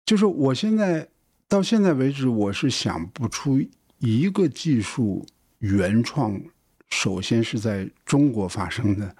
[0.04, 1.08] 就是我现在
[1.48, 3.60] 到现在为止，我是想不出
[3.98, 5.24] 一个技术
[5.58, 6.40] 原创。
[6.90, 9.16] 首先是在中国发生的，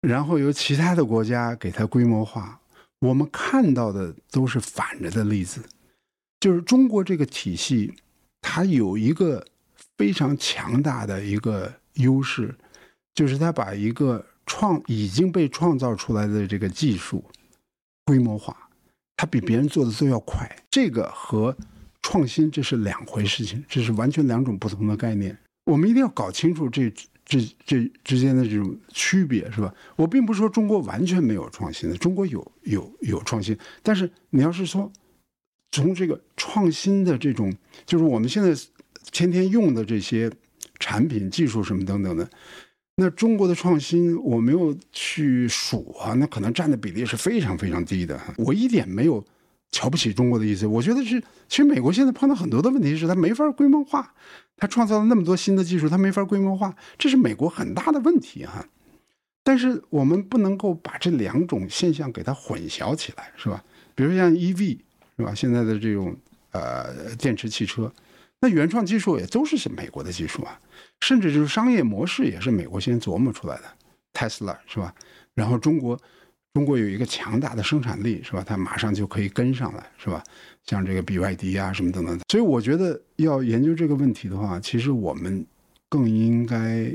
[0.00, 2.60] 然后由其他的国家给它规模化。
[3.00, 5.62] 我们看到的都是反着的例子，
[6.40, 7.94] 就是中国这个体系，
[8.40, 9.46] 它有一个
[9.96, 12.54] 非常强大的一个优势，
[13.14, 17.24] 就是它把一个创已经被创造出来的这个技术
[18.04, 18.68] 规模化，
[19.16, 20.48] 它比别人做的都要快。
[20.68, 21.56] 这个和
[22.02, 25.38] 创新这是两回事情，这是完全两种不同的概念。
[25.66, 26.92] 我们一定要搞清楚这
[27.28, 29.72] 这这之间的这种区别，是吧？
[29.96, 34.90] 我并不是说中国完全没有创新的，中国有有有创新，但是你要是说
[35.70, 37.54] 从这个创新的这种，
[37.84, 38.58] 就是我们现在
[39.12, 40.32] 天天用的这些
[40.78, 42.28] 产品、技术什么等等的，
[42.96, 48.18] 那中国的创新我没有去数啊，那可能占的比例是非常非常低的。
[48.38, 49.22] 我一点没有
[49.70, 54.14] 瞧不起中国的意思，我觉得是，其实美国现在碰到很多的问题是它没法规模化。
[54.60, 58.66] 它创造了那么多新的技术，它没法规模化，这是美国很大的问题啊。
[59.44, 63.62] 但是我们不能够把这两种现象给它混淆起来，是吧？
[63.94, 64.78] 比如像 EV，
[65.16, 65.32] 是吧？
[65.32, 66.16] 现在的这种
[66.50, 67.92] 呃电池汽车，
[68.40, 70.58] 那原创技术也都是美国的技术啊，
[71.00, 73.64] 甚至就是商业模式也是美国先琢磨出来的
[74.12, 74.92] ，Tesla 是吧？
[75.34, 75.96] 然后中国。
[76.58, 78.42] 中国有一个强大的生产力，是吧？
[78.44, 80.20] 它马上就可以跟上来，是吧？
[80.64, 82.18] 像这个 BYD 啊，什么等等。
[82.28, 85.46] 所以我觉得要研究这个问题的话，其实我们
[85.88, 86.92] 更应该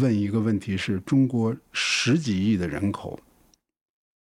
[0.00, 3.20] 问一个问题：是中国十几亿的人口，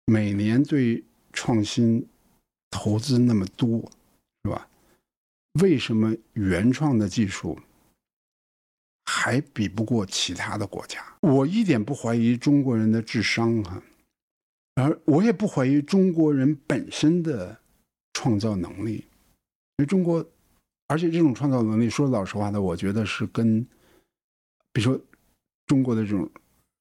[0.05, 1.03] 每年对
[1.33, 2.07] 创新
[2.71, 3.81] 投资那么多，
[4.45, 4.69] 是吧？
[5.63, 7.59] 为什么原创的技术
[9.07, 11.03] 还比不过其他的国家？
[11.23, 13.83] 我一点不怀疑中国人的智商，哈。
[14.81, 17.59] 而我也不怀疑中国人本身的
[18.13, 20.25] 创造能力，因为中国，
[20.87, 23.61] 而且这种创造能力，说老实话的，我觉得是跟，
[24.73, 25.01] 比如说
[25.67, 26.29] 中国的这种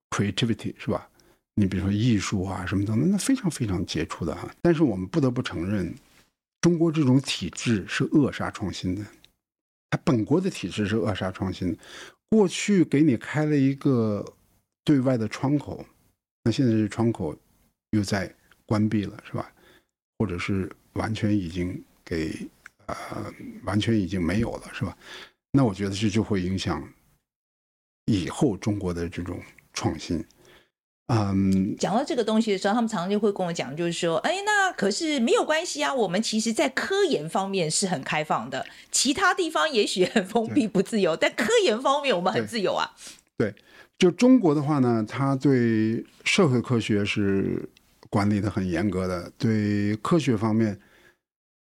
[0.09, 1.09] creativity 是吧？
[1.55, 4.49] 你比如说艺术啊什么等等，那非常非常杰出的哈。
[4.61, 5.93] 但是我们不得不承认，
[6.61, 9.05] 中国这种体制是扼杀创新的，
[9.89, 11.77] 它本国的体制是扼杀创新的。
[12.29, 14.23] 过去给你开了一个
[14.83, 15.85] 对外的窗口，
[16.43, 17.35] 那现在这窗口。
[17.91, 18.33] 又在
[18.65, 19.51] 关闭了，是吧？
[20.17, 22.35] 或者是完全已经给
[22.87, 22.95] 呃，
[23.63, 24.97] 完全已经没有了，是吧？
[25.51, 26.87] 那我觉得这就会影响
[28.05, 29.39] 以后中国的这种
[29.73, 30.23] 创新。
[31.07, 42.93] 嗯，讲到这个东西的时候，他们常常就会跟我讲，就是说，哎，那可是没有关系啊，我们其实在科研方面是很开放的，其他地方也许很封闭不自由，但科研方面我们很自由啊。
[43.37, 43.55] 对，
[43.97, 47.69] 就中国的话呢，它对社会科学是。
[48.09, 50.79] 管理的很严格的，对科学方面，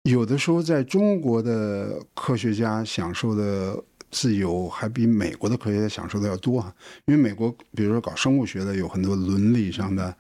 [0.05, 6.75] 有的时候在中国的科学家享受的自由，还比美国的科学家享受的要多哈。
[7.05, 10.17] 因为美国，比如说搞生物学的，有很多伦理上的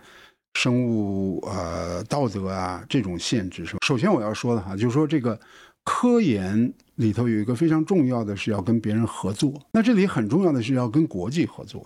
[0.55, 3.79] 生物呃道德啊这种限制，是吧？
[3.87, 5.41] 首先我要说的哈，就是说这个
[5.85, 11.83] 科研里头有一个非常重要的是要跟别人合作，那这里很重要的是要跟国际合作。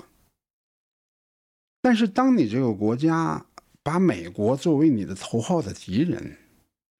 [1.81, 3.45] 但是当你这个国家，
[3.85, 6.37] 把美国作为你的头号的敌人，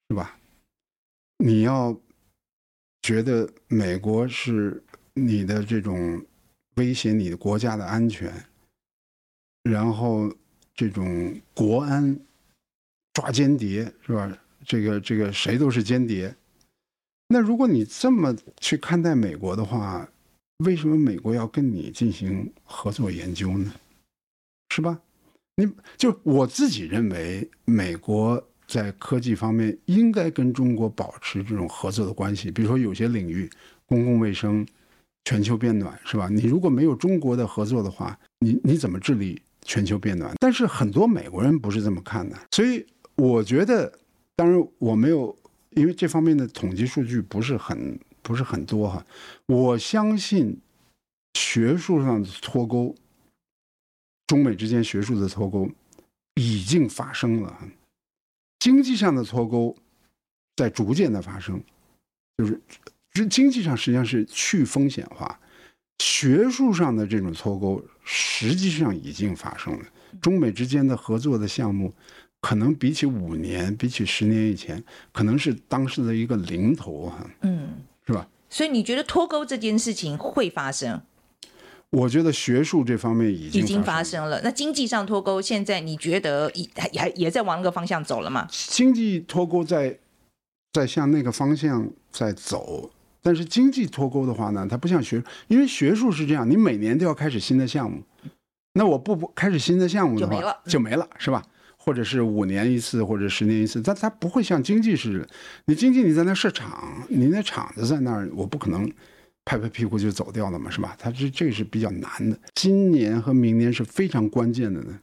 [0.07, 0.39] 是吧？
[1.39, 1.99] 你要
[3.01, 4.81] 觉得美国是
[5.15, 6.23] 你的这种
[6.75, 8.31] 威胁你的国家的安全，
[9.63, 10.31] 然后
[10.75, 12.17] 这种国安
[13.13, 14.37] 抓间谍，是吧？
[14.63, 16.35] 这个这个谁都是间谍。
[17.27, 20.07] 那如果你这么去看待美国的话，
[20.57, 23.73] 为什么美国要跟你进行合作研究呢？
[24.69, 25.01] 是吧？
[25.57, 32.51] 你就我自己认为，美国在科技方面应该跟中国保持这种合作的关系。
[32.51, 33.49] 比如说，有些领域，
[33.85, 34.67] 公共卫生、
[35.23, 36.27] 全球变暖，是吧？
[36.27, 40.33] 你如果没有中国的合作的话，你你怎么治理全球变暖？
[40.41, 42.85] 但是很多美国人不是这么看的，所以
[43.15, 43.99] 我觉得，
[44.35, 45.33] 当然我没有，
[45.69, 49.05] 因为这方面的统计数据不是很不是很多哈。
[49.45, 50.59] 我相信
[51.39, 52.93] 学术上的脱钩。
[54.27, 55.69] 中美之间学术的脱钩
[56.35, 57.59] 已经发生了，
[58.59, 59.75] 经济上的脱钩
[60.55, 61.61] 在逐渐的发生，
[62.37, 62.59] 就是
[63.27, 65.39] 经济上实际上是去风险化，
[65.99, 69.85] 学术上的这种脱钩，实际上已经发生了。
[70.21, 71.93] 中美之间的合作的项目，
[72.41, 77.29] 可能比起五年，比起十年以前，可能是当时的一个零头啊。
[77.41, 78.27] 嗯，是吧？
[78.49, 81.01] 所以你觉得脱钩这件事情会发生？
[81.95, 84.41] 我觉得学术这方面已经已经发生了。
[84.43, 88.47] 那经济上脱钩，现在你觉得也还也在往那个方向走了吗？
[88.51, 89.97] 经济脱钩在
[90.73, 92.91] 在向那个方向在走。
[93.21, 98.03] 但是经济脱钩的话呢，它不像学，因为学术是这样，你每年都要开始新的项目，
[98.73, 101.41] 那我不不开始新的项目的话就没了，就没了，是吧？
[101.75, 105.27] 或者是五年一次，或者十年一次，但它不会像经济似的，
[105.65, 108.91] 你经济你在那设厂，你那厂子在那儿，我不可能
[109.45, 110.95] 拍拍屁股就走掉了嘛，是吧？
[110.99, 112.37] 它这这个是比较难的。
[112.55, 114.99] 今年和明年是非常关键的呢，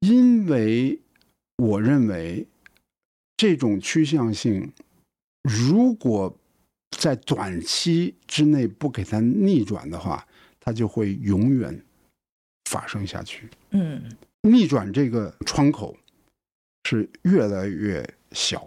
[0.00, 0.98] 因为
[1.56, 2.46] 我认为
[3.36, 4.72] 这种趋向性
[5.42, 6.36] 如果。
[6.98, 10.26] 在短期之内不给它逆转的话，
[10.58, 11.84] 它就会永远
[12.70, 13.50] 发生下去。
[13.70, 14.02] 嗯，
[14.42, 15.94] 逆转这个窗口
[16.84, 18.66] 是越来越小，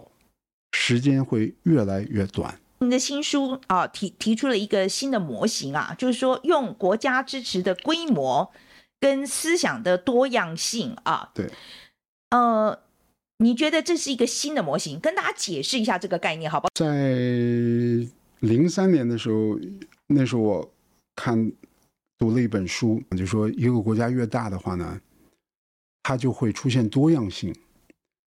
[0.72, 2.56] 时间会越来越短。
[2.80, 8.50] 你的新书啊，提提出了一个新的模型啊，就是说用国家支持的规模
[8.98, 11.30] 跟思想的多样性啊。
[11.34, 11.50] 对，
[12.30, 12.80] 呃。
[13.42, 15.00] 你觉得这是一个新的模型？
[15.00, 16.70] 跟大家解释一下这个概念，好不好？
[16.74, 17.16] 在
[18.40, 19.58] 零三年的时候，
[20.08, 20.70] 那时候我
[21.16, 21.50] 看
[22.18, 25.00] 读了一本书，就说一个国家越大的话呢，
[26.02, 27.50] 它就会出现多样性。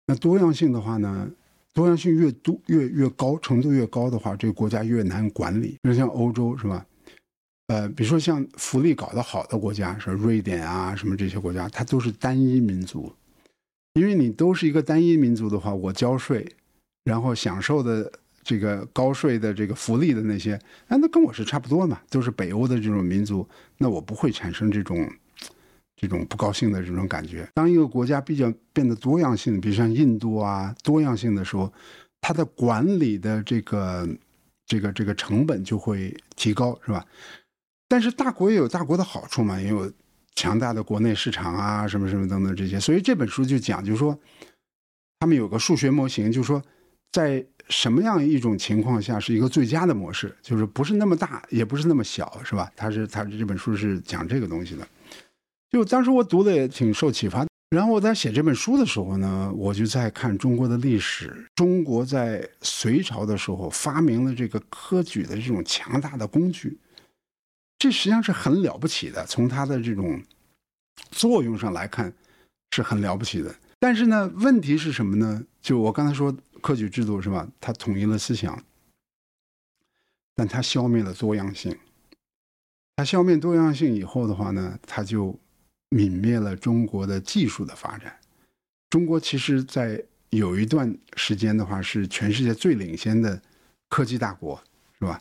[0.08, 1.30] 那多样性的话呢，
[1.76, 5.76] 多样性越多越越高，程度越高的话，这个国家越难管理。
[5.82, 6.86] 比如像欧洲是吧？
[7.66, 13.12] 呃，比如说像福利搞得好的国家，是瑞典啊什么这些国家，它都是单一民族。
[13.92, 16.46] 因为你都是一个单一民族的话，我交税，
[17.04, 18.10] 然后享受的
[18.42, 20.58] 这个高税的这个福利的那些，
[20.88, 23.46] 那那跟我是差不多嘛，都是北欧的这种民族，
[23.76, 25.06] 那我不会产生这种
[25.96, 27.48] 这种不高兴的这种感觉。
[27.54, 31.72] 当一个国家比较变得多样性，比如像印度啊，多样性的时候，
[32.20, 34.08] 它的管理的这个
[34.66, 37.04] 这个这个成本就会提高，是吧？
[37.88, 39.90] 但是大国也有大国的好处嘛，也有。
[40.38, 44.14] 强大的国内市场啊，什么什么等等这些，所以这本书就讲，就是说，
[45.18, 46.62] 他们有个数学模型，就是说，
[47.10, 52.70] 在什么样一种情况下是一个最佳的模式，就是不是那么大，也不是那么小，是吧？
[52.76, 54.86] 他是他这本书是讲这个东西的。
[55.70, 66.78] 就当时我读的也挺受启发，然后我在写这本书的时候呢，我就在看中国的历史，中国在隋朝的时候发明了这个科举的这种强大的工具。
[67.78, 70.22] 这实际上是很了不起的，从它的这种
[71.10, 72.10] 作用上来看，
[72.70, 73.54] 是很了不起的。
[73.78, 75.44] 但是呢，问题是什么呢？
[75.60, 77.46] 就我刚才说，科举制度是吧？
[77.60, 78.64] 它统一了思想，
[80.34, 81.76] 但它消灭了多样性。
[82.96, 85.38] 它消灭多样性以后的话呢，它就
[85.90, 88.16] 泯灭了中国的技术的发展。
[88.90, 93.40] 中国其实，在有一段时间的话，是全世界最领先的
[93.88, 94.62] 科技大国，
[94.98, 95.20] 是吧？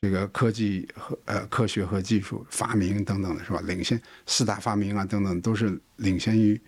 [0.00, 3.60] 这个科技和呃科学和技术发明等等的是吧？
[3.62, 6.60] 领先四大发明啊等等都是领先于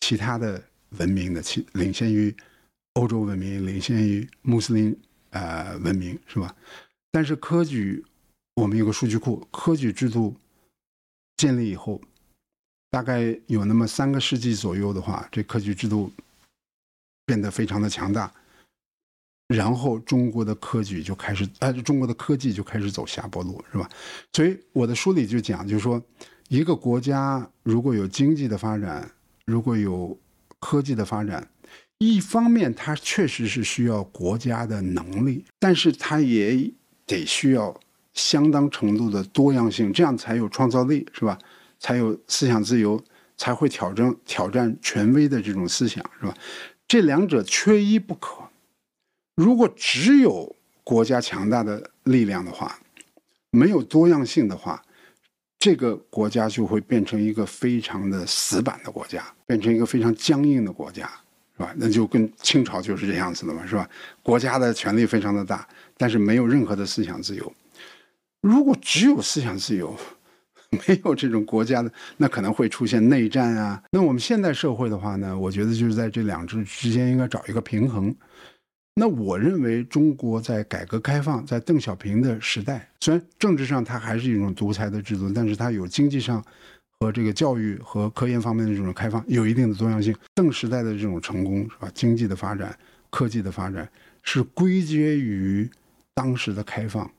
[0.00, 0.62] 其他的
[0.98, 2.34] 文明的，其领先于
[2.94, 4.94] 欧洲文明，领先于穆斯林
[5.30, 6.54] 呃文明是吧？
[7.10, 8.04] 但是科举
[8.56, 10.36] 我们有个数据库，科举制度
[11.38, 11.98] 建立以后，
[12.92, 16.12] 大概有那么三个世纪左右的话，这科举制度
[17.24, 18.30] 变得非常的强大。
[19.48, 23.88] 然后中国的科举就开始，呃，中国的科技就开始走下坡路，是吧？
[24.34, 26.00] 所以我的书里就讲，就是说，
[26.48, 29.10] 一个国家如果有经济的发展，
[29.46, 30.18] 如果有
[30.60, 31.48] 科技的发展，
[31.96, 36.70] 一方面它确实是需要国家的能力，但是它也
[37.06, 37.74] 得需要
[38.12, 41.38] 相当程度的多样性，这样才有创造力，是吧？
[41.82, 43.02] 才有思想自由，
[43.36, 46.32] 才会挑战挑战权威的这种思想，是吧？
[46.86, 48.36] 这两者缺一不可。
[49.34, 50.54] 如果只有
[50.84, 52.78] 国家强大的力量的话，
[53.50, 54.80] 没有多样性的话，
[55.58, 61.10] 这个国家就会变成一个非常的死板的国家，变成一个非常僵硬的国家，
[61.56, 61.74] 是吧？
[61.76, 63.90] 那就跟清朝就是这样子的嘛，是吧？
[64.22, 65.66] 国家的权力非常的大，
[65.96, 67.52] 但是没有任何的思想自由。
[68.40, 69.96] 如果只有思想自由，
[70.88, 73.82] 没有这种国家的，那可能会出现内战啊。
[73.90, 78.14] 那我们现代社会的话呢，我觉得就是在这两者之间应该找一个平衡。
[78.94, 86.44] 那我认为，中国在改革开放，在邓小平的时代，虽然政治上它还是一种独裁的制度，但是它有经济上
[87.00, 90.14] 和这个教育和科研方面的这种开放，有一定的多样性。
[90.34, 91.90] 邓时代的这种成功，是吧？
[91.94, 92.78] 经济的发展、
[93.10, 93.88] 科技的发展，
[94.22, 95.68] 是归结于
[96.14, 97.10] 当时的开放，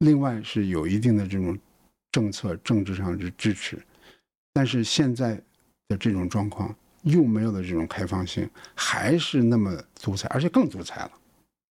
[0.00, 1.58] 另外是有一定的这种
[2.12, 3.82] 政策、政治上的支持，
[4.52, 5.34] 但是现在
[5.88, 11.10] 的这种状况又没有了这种开放性，还是那么独裁，而且更独裁了，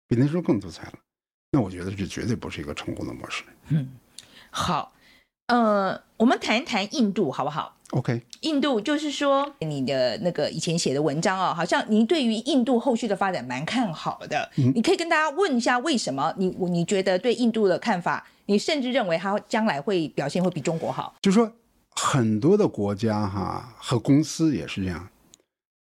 [0.09, 0.95] 比那时候更独裁了。
[1.53, 3.45] 那我觉得这绝对不是一个成功的模式。
[3.69, 3.91] 嗯，
[4.51, 4.93] 好，
[5.49, 14.49] 呃，我们谈一谈印度好不好？OK，印度就是说你的那个以前写的文章啊、哦，好像您对于印度后续的发展蛮看好的。
[14.57, 16.33] 嗯，你可以跟大家问一下为什么？
[16.39, 18.27] 你你觉得对印度的看法？
[18.51, 21.15] 你甚至认为它将来会表现会比中国好？
[21.23, 21.53] 就是说，
[21.91, 25.09] 很多的国家哈和公司也是这样，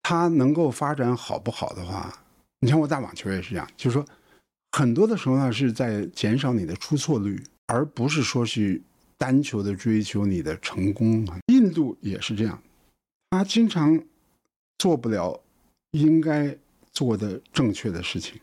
[0.03, 2.13] 它能够发展好不好的话，
[2.59, 4.05] 你像我打网球也是这样，就是说，
[4.73, 8.83] 很多的时候呢是在减少你的出错率，而不是说是
[9.17, 11.25] 单求的追求你的成功。
[11.47, 12.61] 印度也是这样，
[13.31, 13.97] 他经常
[14.79, 15.41] 做不了
[15.93, 16.53] 应该
[16.91, 18.41] 做的正确的事情，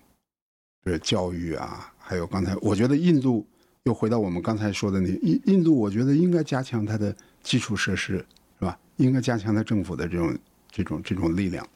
[0.81, 3.45] 比如教育啊，还有刚才我觉得印度。
[3.85, 8.25] 又回到我们刚才说的那印印度，我觉得应该加强它的基础设施，
[8.59, 8.79] 是吧？
[8.97, 10.37] 应该加强它政府的这种
[10.71, 11.67] 这种这种力量。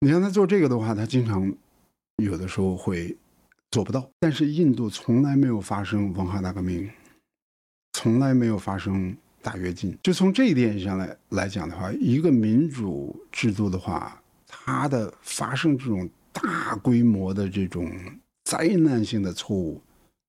[0.00, 1.52] 你让他做这个的话，他经常
[2.16, 3.16] 有的时候会
[3.70, 4.08] 做不到。
[4.20, 6.88] 但是印度从来没有发生文化大革命，
[7.94, 9.96] 从来没有发生大跃进。
[10.02, 17.90] 就从这一点上来来讲的话，一个民主制度的话，它的发生这种大规模的这种
[18.44, 19.80] 灾难性的错误。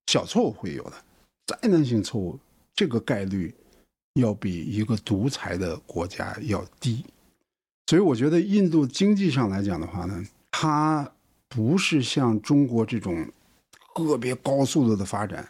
[0.08, 0.93] 小错误会有的，
[1.47, 2.39] 灾难性错误
[2.74, 3.53] 这个概率
[4.14, 7.03] 要比一个独裁的国家要低，
[7.88, 11.12] 所以我觉得印度经济上来讲的话呢，它
[11.49, 13.28] 不是像中国这种
[13.95, 15.49] 特别高速度的发展，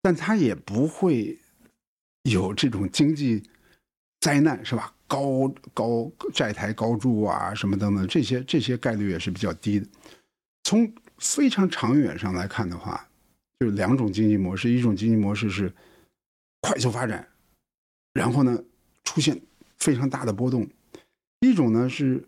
[0.00, 1.38] 但它也不会
[2.22, 3.42] 有这种经济
[4.20, 4.94] 灾难，是吧？
[5.06, 9.86] 高高债台高筑啊，什么等等，这些这些概率也是比较低的。
[10.64, 13.07] 从非常长远上来看的话。
[13.60, 15.72] 就是两种经济模式，一种经济模式是
[16.60, 17.26] 快速发展，
[18.14, 18.62] 然后呢
[19.04, 19.40] 出现
[19.78, 20.64] 非常大的波动；
[21.40, 22.24] 一种呢是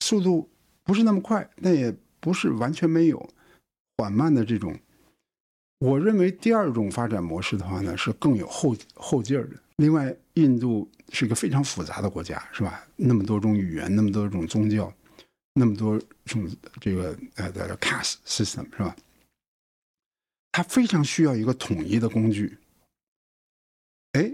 [0.00, 0.48] 速度
[0.84, 3.28] 不是那么快，但也不是完全没有，
[3.96, 4.78] 缓慢的这种。
[5.80, 9.56] 我认为第二种发展模式的话呢是更有后后劲儿的。
[9.76, 12.84] 另外，印度是一个非常复杂的国家，是吧？
[12.96, 14.92] 那么多种语言，那么多种宗教，
[15.54, 16.48] 那么多种
[16.80, 18.96] 这个呃的 caste system，是吧？
[20.58, 22.58] 他非常需要一个统一的工具，
[24.14, 24.28] 哎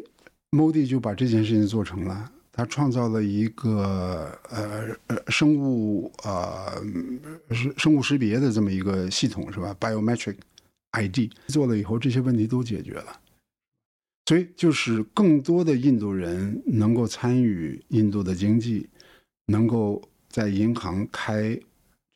[0.52, 2.32] ，Modi 就把这件事情做成了。
[2.50, 6.82] 他创造了一个呃呃生物呃
[7.50, 10.36] 生生物识别的这么一个系统，是吧？Biometric
[10.92, 13.20] ID 做了以后，这些问题都解决了。
[14.24, 18.88] 所以就是更多的印度人能够参与印度的经济，
[19.44, 21.60] 能够在银行开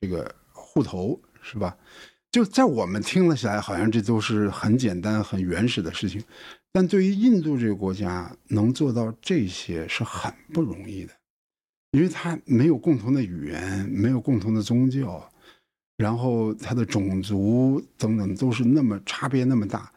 [0.00, 1.76] 这个户头，是吧？
[2.30, 6.22] 就在我们听了起来，好像这都是很简单、很原始的事情，
[6.72, 11.12] 但对于印度这个国家，能做到这些是很不容易的，
[11.92, 15.26] 因为它没有共同的语言，没有共同的宗教，
[15.96, 19.90] 然后它的种族等等都是那么差别那么大。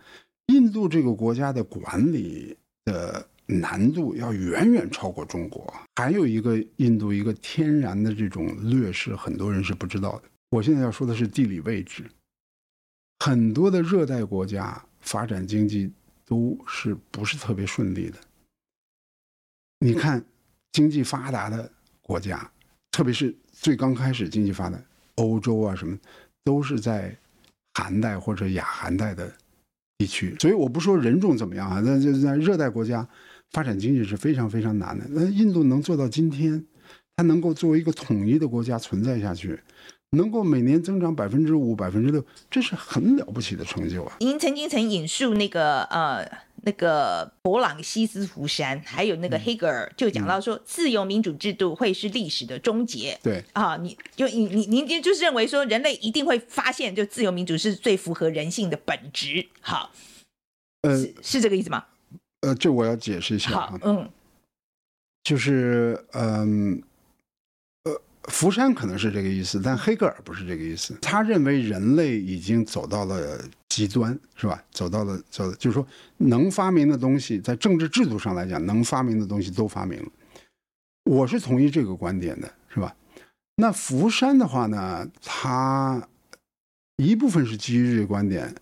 [0.48, 5.74] 印度这个国家的管理的难度要远远超过中国。
[5.96, 10.24] 还有一个印度一个天然的这种劣势，很多人是不知道的。
[10.50, 12.06] 我现在要说的是地理位置。
[13.22, 15.92] 很多的热带国家发展经济
[16.26, 18.18] 都是不是特别顺利的。
[19.78, 20.26] 你看，
[20.72, 22.52] 经济发达的国家，
[22.90, 24.82] 特别是最刚开始经济发达，
[25.18, 25.96] 欧洲啊什么，
[26.44, 27.16] 都是在
[27.76, 29.32] 寒带或者亚寒带的
[30.00, 30.36] 地区。
[30.40, 33.08] 所以我不说人种怎么样啊，那就在热带国家
[33.52, 35.06] 发展经济是非常非常难的。
[35.12, 36.66] 那印度能做到今天，
[37.16, 39.62] 它能够作为一个统一的国家存在下去。
[40.12, 44.18] 能够每年增长百分之五、百分之六，这是很了不起的成就啊！
[44.20, 46.30] 您曾经曾引述那个呃
[46.64, 53.18] 那个勃朗西斯福山，还有那个黑格尔，就讲到说，自由民主制度会是历史的终结。
[53.24, 59.48] 对啊，你就你你您就是认为说，人类一定会发现，就自由民主是最符合人性的本质。
[59.62, 59.92] 好，
[60.82, 61.86] 呃，是是这个意思吗？
[62.42, 64.10] 呃，这我要解释一下好，嗯，
[65.24, 66.84] 就是嗯。
[68.26, 70.96] 福山可能是这个意思，但黑格尔不是这个意思。
[71.02, 74.64] 他认为人类已经走到了极端，是吧？
[74.72, 75.86] 走到了，走，就是说，
[76.18, 80.10] 能发明的东西，在政治制度上来讲，能发明的东西都发明了。
[81.06, 82.96] 我是同意这个观点的，是吧？
[83.56, 86.08] 那福山的话呢，他
[86.98, 88.54] 一部分是基于这个观点，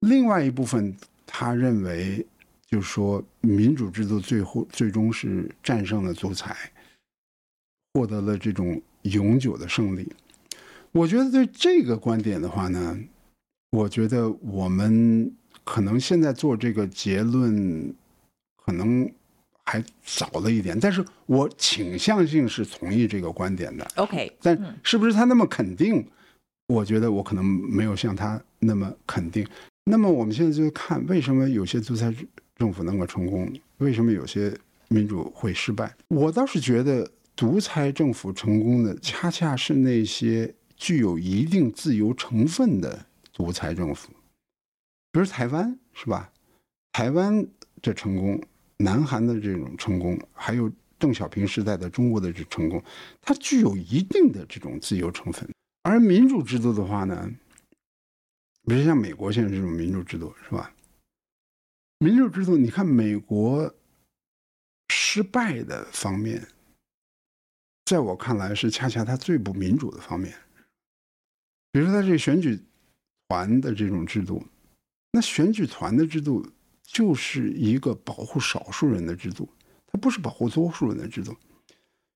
[0.00, 2.24] 另外一部分他认为，
[2.68, 6.56] 就是说，民主制度最后最终是战胜了独裁。
[7.94, 10.12] 获得了这种永久的胜利，
[10.90, 12.98] 我觉得对这个观点的话呢，
[13.70, 15.32] 我觉得我们
[15.62, 17.94] 可能现在做这个结论
[18.66, 19.08] 可能
[19.64, 23.88] 还早了一点，但是我倾向性是同意这个观点的。
[23.94, 26.04] OK，但是不是他那么肯定？
[26.66, 29.46] 我觉得我可能没有像他那么肯定。
[29.84, 32.12] 那么我们现在就看为什么有些独裁
[32.56, 34.52] 政府能够成功，为什么有些
[34.88, 35.94] 民主会失败？
[36.08, 44.12] 我倒是觉得独裁政府成功的恰恰是那些具有一定自由成分的独裁政府，
[45.10, 46.30] 比如台湾是吧？
[46.92, 47.44] 台湾
[47.82, 48.40] 的成功，
[48.76, 52.82] 南韩的这种成功，还有邓小平时代的中国的这成功，
[53.20, 55.48] 它具有一定的这种自由成分。
[55.82, 57.28] 而民主制度的话呢，
[58.64, 60.72] 比如像美国现在这种民主制度是吧？
[61.98, 63.74] 民主制度，你看美国
[64.88, 66.46] 失败的方面，
[67.84, 70.34] 在我看来是恰恰它最不民主的方面。
[71.72, 72.58] 比如说它这个选举
[73.28, 74.44] 团的这种制度，
[75.12, 76.46] 那选举团的制度
[76.82, 79.48] 就是一个保护少数人的制度，
[79.86, 81.36] 它不是保护多数人的制度。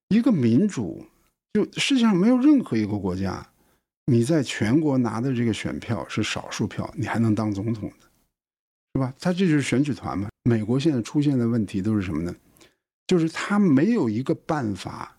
[0.08, 1.04] 一个民主，
[1.52, 3.46] 就世界上没有任何一个国家。
[4.06, 8.06] 你在全国拿的这个选票是少数票，你还能当总统的，
[8.94, 9.12] 是吧？
[9.20, 10.30] 他这就是选举团嘛。
[10.44, 12.34] 美国现在出现的问题都是什么呢？
[13.06, 15.17] 就是他没有一个办法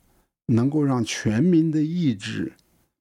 [0.50, 2.52] 能够让全民的意志，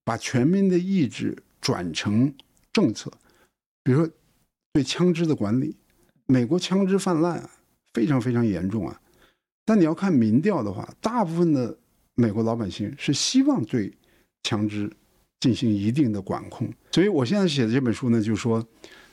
[0.05, 2.33] 把全民的意志转成
[2.73, 3.11] 政策。
[3.83, 4.13] 比如说
[4.73, 5.77] 对枪支的管理，
[6.27, 7.43] 美国枪支泛滥，
[7.93, 9.01] 非常非常严重啊。
[9.65, 11.77] 但你要看民调的话，大部分的
[12.15, 13.93] 美国老百姓是希望对
[14.43, 14.91] 枪支。
[15.41, 18.67] 进行一定的管控，所以我现在写的这本书呢，就说，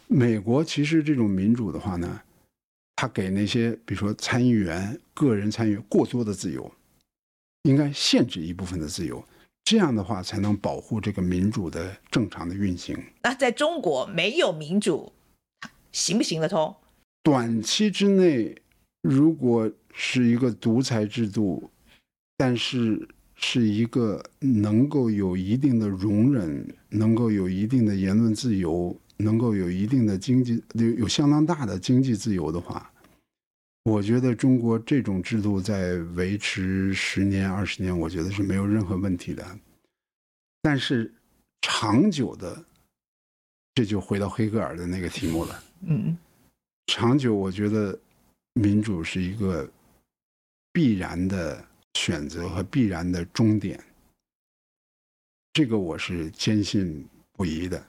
[0.08, 2.20] 美国其实这种民主的话呢，
[2.96, 6.72] 他给那些比如说参议员个人参与过多的自由，
[7.66, 9.22] 应该限制一部分的自由，
[9.66, 12.98] 这样的话才能保护这个民主的正常的运行。
[13.22, 15.12] 那在中国没有民主，
[15.92, 16.76] 行不行得通？
[17.22, 18.56] 短期之内，
[19.02, 21.70] 如果是一个独裁制度，
[22.38, 23.08] 但是。
[23.38, 32.90] 是一个能够有一定的容忍，能够有一定的言论自由，能够有一定的经济有有相当大的经济自由的话，
[33.86, 39.60] 我觉得中国这种制度在维持十年二十年，我觉得是没有任何问题的。
[40.62, 41.14] 但是
[41.62, 42.66] 长久的，
[43.74, 45.64] 这就回到黑格尔的那个题目了。
[45.88, 46.18] 嗯，
[46.88, 47.98] 长久，我觉得
[48.54, 49.70] 民主是一个
[50.74, 51.66] 必然的。
[51.98, 53.82] 选择和必然的终点，
[55.54, 57.82] 这个我是坚信不疑的。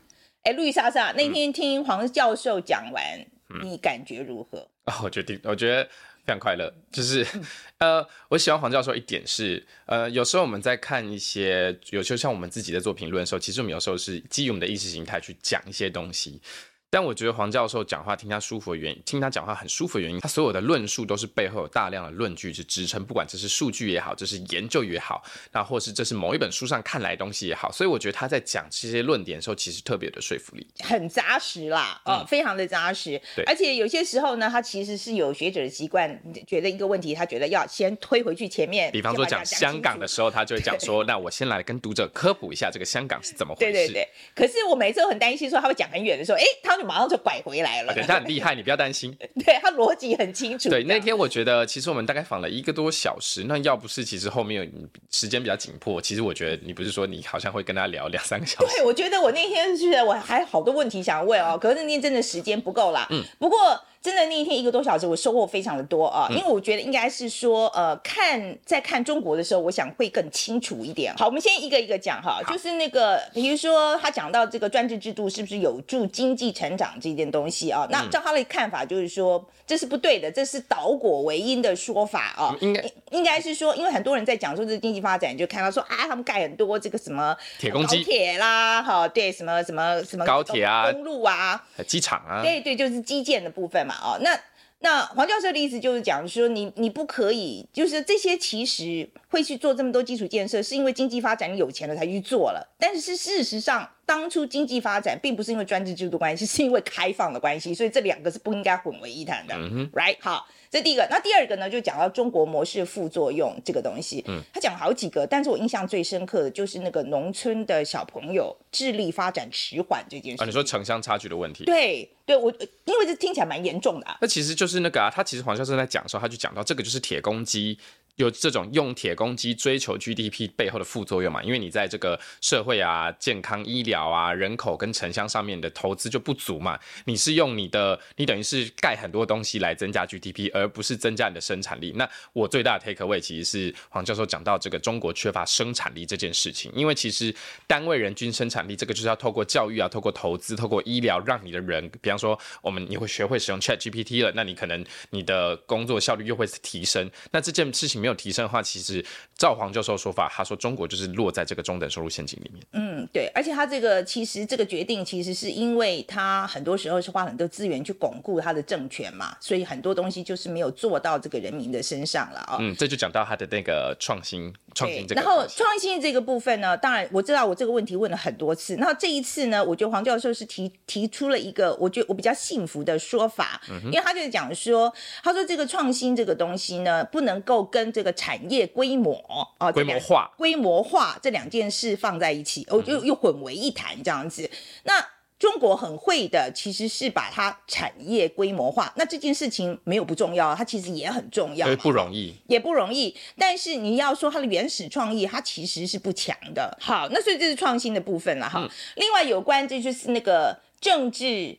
[0.45, 3.27] 哎，陆莎莎，那天听黄教授讲完，嗯、
[3.63, 4.59] 你感觉如何？
[4.85, 5.85] 啊、哦，我决定，我觉得
[6.25, 6.73] 非常快乐。
[6.91, 7.27] 就是，
[7.79, 16.41] 呃，我喜欢黄教授一点是，呃，有时候我们在看一些，有时候像我们自己在做评论的时候，其实我们有时候是基于我们的意识形态去讲一些东西。
[16.89, 25.23] 但我觉得黄教授讲话听他舒服的原因，听他讲话很舒服的原因，他所有的论述都是背后有大量的论据去支撑，不管这是数据也好，这是研究也好，
[25.53, 33.21] 那或是这是某一本书上看来的东西也好，所以我觉得他在讲这些论点的时候，其实特别的说服力，很扎实啦，啊，嗯、非常的扎实。
[33.35, 38.93] 对，而且有些时候呢，他其实是有学者的习惯，觉得一个问题，他觉得要先推回去前面。
[38.93, 43.73] 比方说讲香港的时候，他就会讲说，那我先来跟读者科普一下这个香港是怎么回事。
[43.73, 44.09] 对对对。
[44.35, 47.57] 可是我每次都很担心说他会讲很远的时候，哎，他就马上就拐回。
[47.57, 49.11] 来了，对，他很厉害，你不要担心。
[49.45, 50.69] 对，他逻辑很清楚。
[50.69, 58.77] 对，那天我觉得其实我们大概访了一个多小时，那要不是其实后面有时间比较紧迫，其实我觉得你不是说你好像会跟他聊两三个小时。
[58.77, 63.07] 对，我觉得我那天是我还好多问题想问哦，可是那天真的时间不够啦。
[63.11, 63.59] 嗯，不过。
[64.07, 66.29] 真的那一天一个多小时，我收获非常的多啊！
[66.31, 71.13] 因为我觉得应该是说，呃，看在看中国的时候，我想会更清楚一点。
[71.17, 77.85] 好，我们先一个一个讲哈，就是那个，比如说他讲到这个专制制度是不是有助经济成长这件东西啊？
[77.91, 82.55] 那照他的看法就是说，这是不对的，这是倒果为因的说法啊。
[82.61, 93.96] 应该应该是说，因为很多人在讲说这经济发展，就看到说啊，他们盖很多这个什么铁公鸡、高铁啦，哈，对，什么什么什么高铁啊、公路啊、机场啊，对对，就是基建的部分嘛。
[94.03, 94.39] 哦，那
[94.81, 102.77] 那黄教授的意思就是讲说你，你你不可以，就是这些其实会去做这么多基础建设，是因为经济发展你有钱了才去做了。
[102.79, 109.55] 但是事实上，当初经济发展并不是因为专制制度关系，是因为开放的关系，所以这两个是不应该混为一谈的。
[109.57, 110.17] 嗯哼，right？
[110.21, 110.47] 好，
[110.77, 111.07] 这第一个。
[111.11, 114.23] 那第二个呢，就讲到中国模式副作用这个东西。
[114.29, 120.43] 嗯，他讲了好几个，但是我印象最深刻的就是那个农村的小朋友智力发展迟缓这件事。
[120.43, 121.65] 啊，你说城乡差距的问题？
[121.65, 122.11] 对。
[122.27, 122.51] 对我，
[122.87, 124.19] 因为这听起来蛮严重的啊。
[124.21, 127.79] 那其实就是那个啊，他其实黄教授在讲的时候，他就讲到这个就是铁公鸡
[128.17, 131.43] 有这种用铁公鸡追求 GDP 背后的副作用嘛？
[131.43, 136.79] 因为你在这个社会啊、健康医疗啊、人口跟城乡上面的投资就不足嘛。
[137.05, 141.93] 你是用你的，你等于是盖很多东西来增加 GDP，而不是增加你的生产力。
[141.95, 146.73] 那我最大的 take away 其实是黄教授讲到这个中国缺乏生产力这件事情。
[146.75, 147.35] 因为其实
[147.67, 157.11] 单位人均生产力这个就是要透过教育啊、透过投资、透过医疗，让你的人，比方说我们你会学会使用 Chat GPT 了，那你可能你的工作效率又会提升。
[157.31, 158.06] 那这件事情。
[158.07, 159.05] 没有提升的话，其实
[159.37, 162.65] 照黄教授说法，他说中国就是落在这个中等收入陷阱里面。
[162.71, 172.59] 嗯，对，而且他这个其实这个决定，其实是因为他很多时候是花很多资源去巩固他的政权嘛，所以很多东西就是没有做到这个人民的身上了啊、哦。
[172.61, 175.21] 嗯，这就讲到他的那个创新，创新这个。
[175.21, 184.93] 然后创新这个部分呢，当然我知道我这个问题问了很多次，那这一次呢，我觉得黄教授是提提出了一个我觉得我比较幸福的说法，嗯、因为他就是讲说，
[185.25, 189.15] 他说这个创新这个东西呢，不能够跟这个产业规模
[189.57, 194.43] 啊，规模化，规模化这两件事放在一起，哦，又又混为一谈这样子。
[194.43, 194.51] 嗯、
[194.85, 198.93] 那中国很会的，其实是把它产业规模化。
[198.97, 203.17] 那这件事情没有不重要，它其实也很重要，不容易，也不容易。
[203.39, 206.77] 但是你要说它的原始创意，它其实是不强的。
[206.79, 208.61] 好，那所以这是创新的部分了哈。
[208.61, 211.57] 嗯、另外有关这就是那个政治。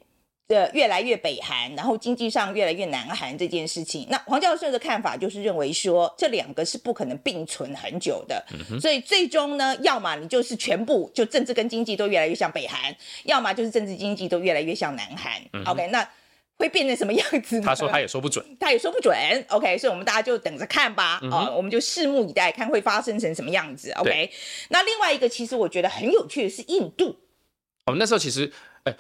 [0.48, 8.42] 的越来越北韩，然后经济上越来越南韩这件事情，那黄教授的看法就是认为说，这两个是不可能并存很久的，
[8.72, 15.34] 嗯、所以最终呢，要么你就是全部就政治跟经济都越来越像北韩，要么就是政治经济都越来越像南韩。
[15.52, 16.10] 嗯、OK，那
[16.58, 17.64] 会变成什么样子呢？
[17.66, 19.14] 他说他也说不准， 他也说不准。
[19.50, 21.20] OK，所以我们大家就等着看吧。
[21.24, 23.92] 嗯、哼哦，我们就拭目以待，看会发生成什么样子。
[23.98, 24.32] OK，
[24.70, 27.18] 那另外一个其实我觉得很有趣的是印度。
[27.88, 28.50] 哦、那时候其实。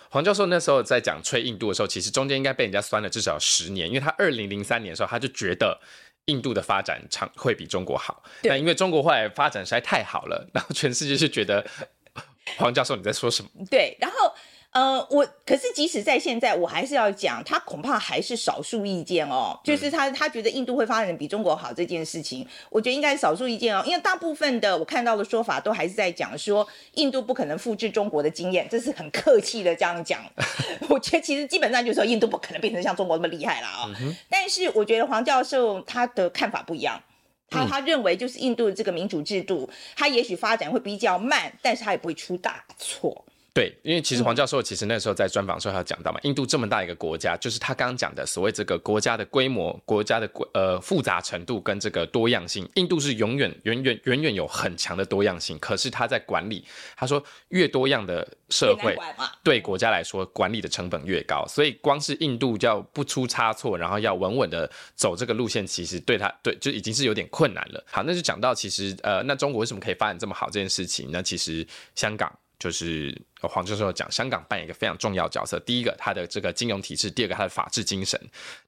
[0.09, 5.79] 黄教授那时候在讲吹印度的时候，其实中间应该被人家酸了至少十年，因为他二零零三年的时候他就觉得
[6.25, 11.65] 印度的发展长会比中国好，那因为中国后来发展实在太好了，然后全世界就觉得
[12.57, 13.49] 黄教授你在说什么？
[13.69, 14.33] 对，然后。
[14.77, 19.59] 呃，我可是即使在现在，我还是要讲，他恐怕还是少数意见哦。
[19.63, 23.81] 就是他他觉得印度会发展比中国好这件事情，我觉得应该是少数意见哦。
[23.87, 30.23] 因为大部分的我看到的说法都还是在讲说，印度不可能复制中国的经验，这是很客气的这样讲。
[30.89, 33.95] 我觉得其实基本上就是说，印度不可能变成像中国那么厉害了啊、哦。
[33.99, 37.01] 嗯、但是我觉得黄教授他的看法不一样，
[37.49, 43.25] 他他认为就是印度的这个民主制度，他也许发展会比较慢，但是他也不会出大错。
[43.57, 55.57] 对，因为其实黄教授其实那时候在专访的时候，他讲到嘛，印度这么大一个国家，就是他刚刚讲的所谓这个国家的规模、国家的呃复杂程度跟这个多样性，印度是永远远远远远有很强的多样性。
[55.57, 56.63] 可是他在管理，
[56.95, 58.95] 他说越多样的社会，
[59.43, 61.43] 对国家来说管理的成本越高。
[61.47, 67.83] 所以光是印度要不出差错，然后要稳稳的走这个路线，其实对他对就已经是有点困难了。
[67.89, 71.09] 好，那就讲到其实呃，那中国为什么可以发展这么好这件事情？
[71.11, 72.31] 那其实香港。
[72.59, 75.59] 就是黄教授讲，香港扮演一个非常重要角色。
[75.59, 78.19] 第一个，它的这个金融体制；第二个，它的法治精神。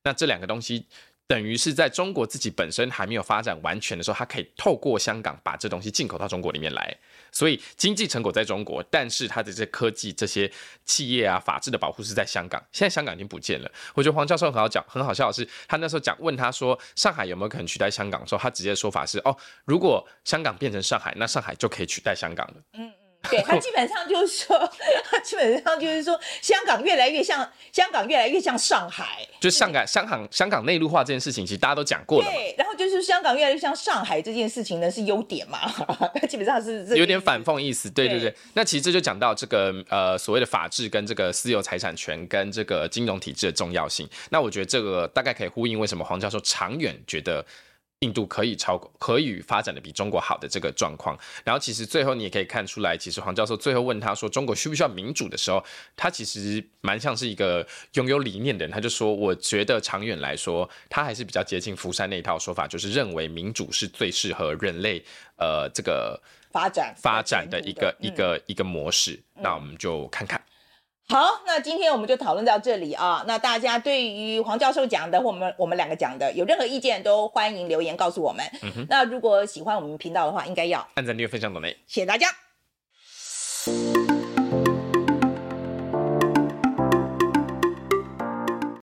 [0.04, 0.86] 那这两个东西，
[1.26, 6.96] 等于是在中国自己本身还没有发展完全的时候，它可以透过香港把这东西进口到中国里面来。
[7.32, 10.52] 所以经济成果在中国，但是它的这科技、这些
[10.86, 12.64] 企业啊、法治的保护是在香港。
[12.72, 13.72] 现在香港已经不见了。
[13.96, 19.36] 我觉得黄教授很好讲，很好笑的是，他那时候讲问他说，上海有没有可能取代香港的时候，他直接的说法是：哦，
[19.66, 22.56] 如果香港变成上海，那上海就可以取代香港了。
[22.74, 22.92] 嗯。
[23.30, 24.58] 对，他基本上就是说，
[25.12, 29.28] 他基本上就是说，香港越来越像香港，越来越像上海。
[29.42, 32.32] 就香港、香港、香港内陆化这件事情，其实大家都讲过了。
[32.32, 35.60] 对，然后就是香港越来越像上海这件事情呢，是优点嘛？
[36.16, 37.90] 他基本上是有点反讽意思。
[37.90, 44.10] 对对对，对那其实这就讲到这个呃所谓的法治跟这个私有财产权跟这个金融体制的重要性。
[44.30, 47.46] 那我觉得这个大概可以呼应为什么黄教授长远觉得。
[48.00, 55.62] 印度可以超过可以发展的比中国好的这个状况，然后其实最后你也可以看出来，其实黄教授最后问他说中国需不需要民主的时候，
[55.98, 65.04] 他其实蛮像是一个拥有理念的人，他就说我觉得长远来说，他还是比较接近福山那一套说法，就是认为民主是最适合人类
[65.38, 66.18] 呃这个
[66.52, 70.42] 发展发展的一个一个一个模式，那我们就看看。
[71.12, 73.24] 好，那今天我们就讨论到这里啊。
[73.28, 78.46] 那大家对于黄教授讲的或我们我们两个讲的有任何意见，都欢迎留言告诉我们。
[78.62, 78.86] 嗯。
[78.88, 81.76] 那如果喜欢我们频道的话，应该要按赞、订阅、分享、抖内。
[81.88, 82.28] 谢谢大家。